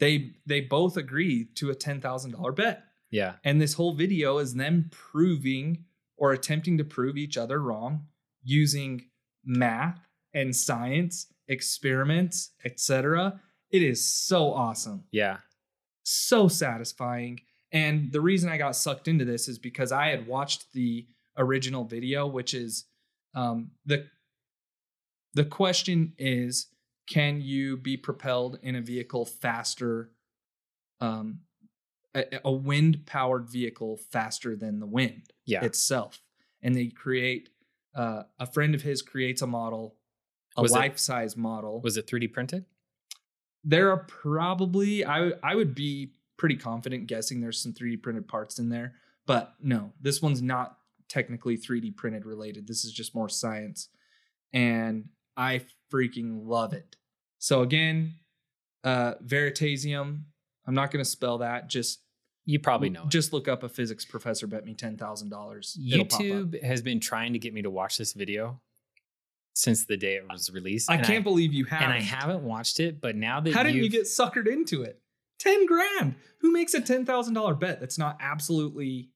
[0.00, 2.84] They they both agree to a ten thousand dollar bet.
[3.10, 3.34] Yeah.
[3.44, 5.84] And this whole video is them proving
[6.16, 8.06] or attempting to prove each other wrong
[8.42, 9.06] using
[9.44, 10.00] math
[10.34, 13.40] and science, experiments, etc.
[13.70, 15.04] It is so awesome.
[15.10, 15.38] Yeah.
[16.02, 17.40] So satisfying.
[17.72, 21.06] And the reason I got sucked into this is because I had watched the
[21.36, 22.84] original video, which is
[23.34, 24.06] um, the
[25.34, 26.68] the question is
[27.08, 30.10] can you be propelled in a vehicle faster
[31.00, 31.40] um,
[32.18, 35.64] a, a wind powered vehicle faster than the wind Yeah.
[35.64, 36.20] itself
[36.62, 37.50] and they create
[37.94, 39.96] uh, a friend of his creates a model
[40.56, 42.64] a Was it- life size model Was it 3D printed?
[43.64, 48.58] there are probably I I would be pretty confident guessing there's some 3D printed parts
[48.60, 48.94] in there,
[49.26, 52.68] but no, this one's not technically 3D printed related.
[52.68, 53.88] This is just more science,
[54.52, 55.62] and I
[55.92, 56.94] freaking love it.
[57.40, 58.14] So again,
[58.84, 60.22] uh, Veritasium.
[60.66, 61.68] I'm not going to spell that.
[61.68, 62.00] Just
[62.48, 63.02] You probably know.
[63.02, 63.10] it.
[63.10, 65.76] Just look up a physics professor bet me ten thousand dollars.
[65.78, 68.58] YouTube has been trying to get me to watch this video
[69.52, 70.90] since the day it was released.
[70.90, 71.82] I can't believe you have.
[71.82, 74.98] And I haven't watched it, but now that How did you get suckered into it?
[75.38, 76.14] Ten grand.
[76.40, 79.10] Who makes a ten thousand dollar bet that's not absolutely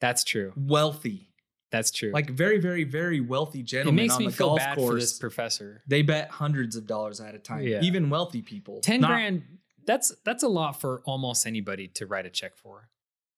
[0.00, 0.54] That's true.
[0.56, 1.26] wealthy?
[1.70, 2.12] That's true.
[2.12, 4.88] Like very, very, very wealthy it gentlemen makes on me the feel golf bad course.
[4.88, 5.82] for this professor.
[5.86, 7.64] they bet hundreds of dollars at a time.
[7.64, 7.82] Yeah.
[7.82, 8.80] Even wealthy people.
[8.80, 9.42] 10 Not- grand
[9.88, 12.88] that's that's a lot for almost anybody to write a check for.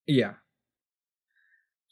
[0.07, 0.35] Yeah.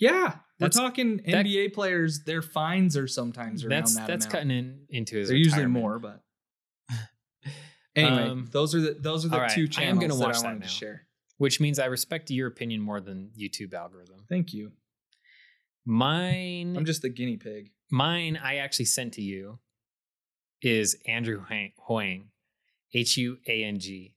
[0.00, 2.22] Yeah, we're talking that- NBA players.
[2.24, 4.32] Their fines are sometimes around That's that that's amount.
[4.32, 5.28] cutting in into his.
[5.28, 6.22] They're usually more, but
[7.96, 10.20] anyway, Um, those are the those are the right, two I am channels gonna that
[10.26, 11.06] watch I that wanted to share.
[11.38, 14.24] which means I respect your opinion more than YouTube algorithm.
[14.28, 14.70] Thank you.
[15.84, 17.70] Mine, I'm just the guinea pig.
[17.90, 19.59] mine, I actually sent to you
[20.62, 21.42] is Andrew
[21.86, 22.28] Huang,
[22.94, 24.14] H U A N G,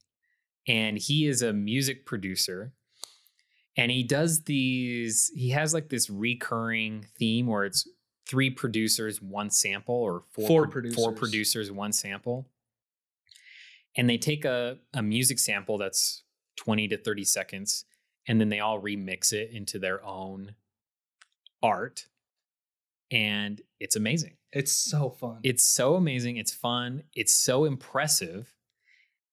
[0.67, 2.73] and he is a music producer.
[3.77, 5.31] And he does these.
[5.33, 7.87] He has like this recurring theme where it's
[8.27, 11.19] three producers, one sample, or four, Four pro- four producers.
[11.19, 12.47] producers, one sample.
[13.95, 16.23] And they take a, a music sample that's
[16.57, 17.85] 20 to 30 seconds,
[18.27, 20.53] and then they all remix it into their own
[21.63, 22.07] art.
[23.09, 24.37] And it's amazing.
[24.53, 25.39] It's so fun.
[25.43, 26.37] It's so amazing.
[26.37, 27.03] It's fun.
[27.15, 28.53] It's so impressive.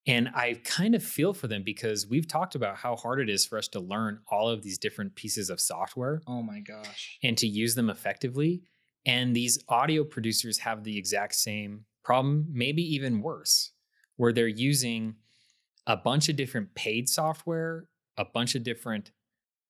[0.09, 3.45] And I kind of feel for them because we've talked about how hard it is
[3.45, 7.19] for us to learn all of these different pieces of software oh my gosh.
[7.23, 8.63] and to use them effectively.
[9.05, 13.73] And these audio producers have the exact same problem, maybe even worse,
[14.17, 15.17] where they're using
[15.87, 19.13] a bunch of different paid software, a bunch of different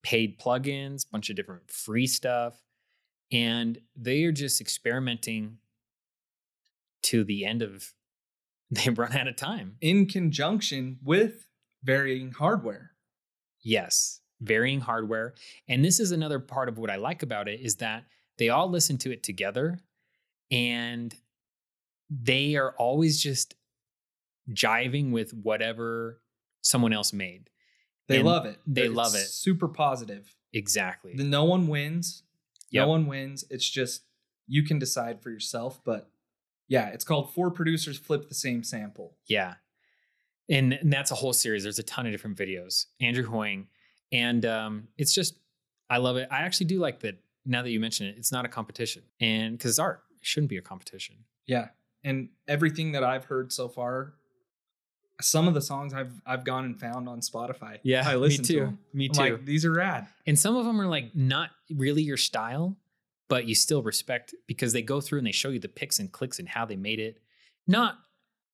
[0.05, 2.63] paid plugins, a bunch of different free stuff.
[3.33, 5.59] And they are just experimenting
[7.03, 7.93] to the end of
[8.85, 9.77] they run out of time.
[9.81, 11.47] In conjunction with
[11.83, 12.93] varying hardware.
[13.63, 15.35] Yes, varying hardware.
[15.69, 18.05] And this is another part of what I like about it is that
[18.39, 19.79] they all listen to it together
[20.51, 21.15] and
[22.11, 23.55] they are always just
[24.51, 26.21] jiving with whatever
[26.63, 27.51] someone else made.
[28.07, 28.59] They And love it.
[28.67, 29.27] they It's love it.
[29.27, 30.35] Super positive.
[30.53, 31.15] Exactly.
[31.15, 32.23] The- No one wins.
[32.71, 32.83] Yep.
[32.83, 33.45] No one wins.
[33.51, 34.03] It's just
[34.47, 35.81] you can decide for yourself.
[35.85, 36.11] But
[36.69, 39.17] yeah, it's called Four Producers Flip the Same Sample.
[39.27, 39.55] Yeah.
[40.51, 41.63] And, and that's a whole series.
[41.63, 42.87] There's a ton of different videos.
[43.01, 43.67] Andrew Huang.
[44.13, 45.35] And um, it's just,
[45.91, 46.29] I love it.
[46.31, 49.03] I actually do like that now that you mention it, it's not a competition.
[49.21, 51.17] And because it's art, it shouldn't be a competition.
[51.47, 51.69] Yeah.
[52.05, 54.15] And everything that I've heard so far,
[55.21, 57.79] some of the songs I've I've gone and found on Spotify.
[57.83, 58.79] Yeah, I listen to them.
[58.93, 59.21] Me I'm too.
[59.21, 60.07] like, these are rad.
[60.27, 62.77] and some of them are like not really your style,
[63.29, 66.11] but you still respect because they go through and they show you the picks and
[66.11, 67.19] clicks and how they made it.
[67.67, 67.99] Not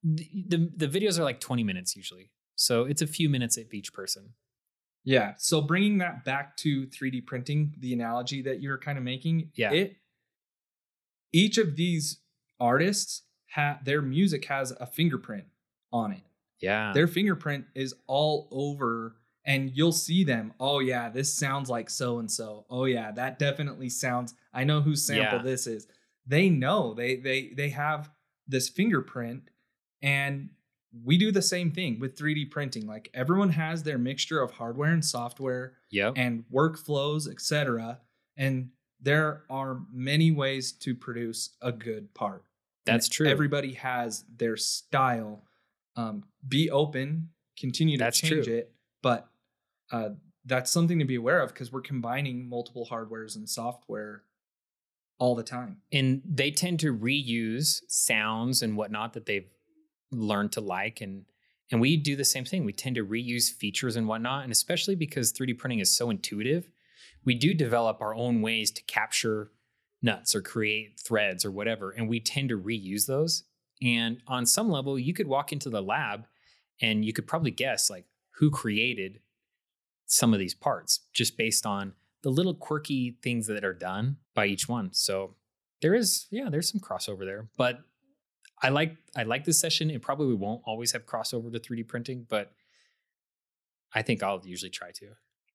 [0.03, 2.31] the the, the videos are like 20 minutes usually.
[2.57, 4.31] So it's a few minutes of each person.
[5.05, 5.35] Yeah.
[5.39, 9.73] So bringing that back to 3D printing, the analogy that you're kind of making, Yeah.
[9.73, 9.97] it
[11.33, 12.21] each of these
[12.61, 13.23] artists
[13.55, 15.45] ha their music has a fingerprint
[15.93, 16.23] on it.
[16.61, 16.93] Yeah.
[16.93, 20.53] Their fingerprint is all over and you'll see them.
[20.59, 22.65] Oh yeah, this sounds like so and so.
[22.71, 25.43] Oh yeah, that definitely sounds I know whose sample Yeah.
[25.43, 25.87] this is.
[26.27, 26.95] They know.
[26.95, 28.11] They they they have
[28.47, 29.51] this fingerprint
[30.03, 30.51] and
[31.03, 32.87] we do the same thing with 3D printing.
[32.87, 36.13] Like everyone has their mixture of hardware and software yep.
[36.17, 38.01] and workflows, etc.
[38.37, 38.71] And
[39.01, 42.45] there are many ways to produce a good part.
[42.87, 43.27] And That's true.
[43.27, 45.43] Everybody has their style.
[45.97, 48.55] Um, be open, continue to That's change true.
[48.55, 48.73] it,
[49.03, 49.29] but
[49.95, 50.11] uh,
[50.45, 54.23] that's something to be aware of because we're combining multiple hardwares and software
[55.19, 55.79] all the time.
[55.93, 59.49] and they tend to reuse sounds and whatnot that they've
[60.11, 61.25] learned to like and
[61.71, 64.95] and we do the same thing we tend to reuse features and whatnot and especially
[64.95, 66.69] because 3d printing is so intuitive
[67.25, 69.51] we do develop our own ways to capture
[70.03, 73.45] nuts or create threads or whatever and we tend to reuse those
[73.83, 76.27] and on some level you could walk into the lab
[76.81, 78.05] and you could probably guess like
[78.39, 79.21] who created
[80.07, 81.93] some of these parts just based on
[82.23, 85.35] the little quirky things that are done by each one so
[85.83, 87.81] there is yeah there's some crossover there but
[88.63, 92.27] i like i like this session it probably won't always have crossover to 3d printing
[92.29, 92.53] but
[93.95, 95.07] i think i'll usually try to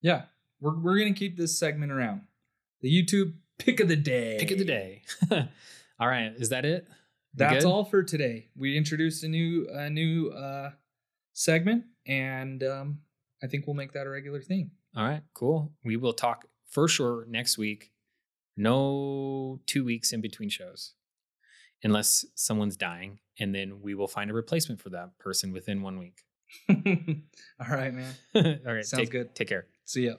[0.01, 0.23] Yeah,
[0.61, 2.21] we're we're gonna keep this segment around.
[2.81, 4.37] The YouTube pick of the day.
[4.39, 5.03] pick of the day
[5.99, 6.93] all right is that it We
[7.35, 7.69] That's good?
[7.69, 8.47] all for today.
[8.55, 10.71] We introduced a new a new uh,
[11.33, 12.99] segment, and um,
[13.43, 14.71] I think we'll make that a regular thing.
[14.95, 17.91] all right cool we will talk for sure next week
[18.57, 20.93] no two weeks in between shows
[21.83, 25.97] unless someone's dying and then we will find a replacement for that person within one
[25.97, 26.23] week
[26.69, 28.13] all right, man.
[28.35, 29.35] all right Sounds take, good.
[29.35, 30.15] take care See ya.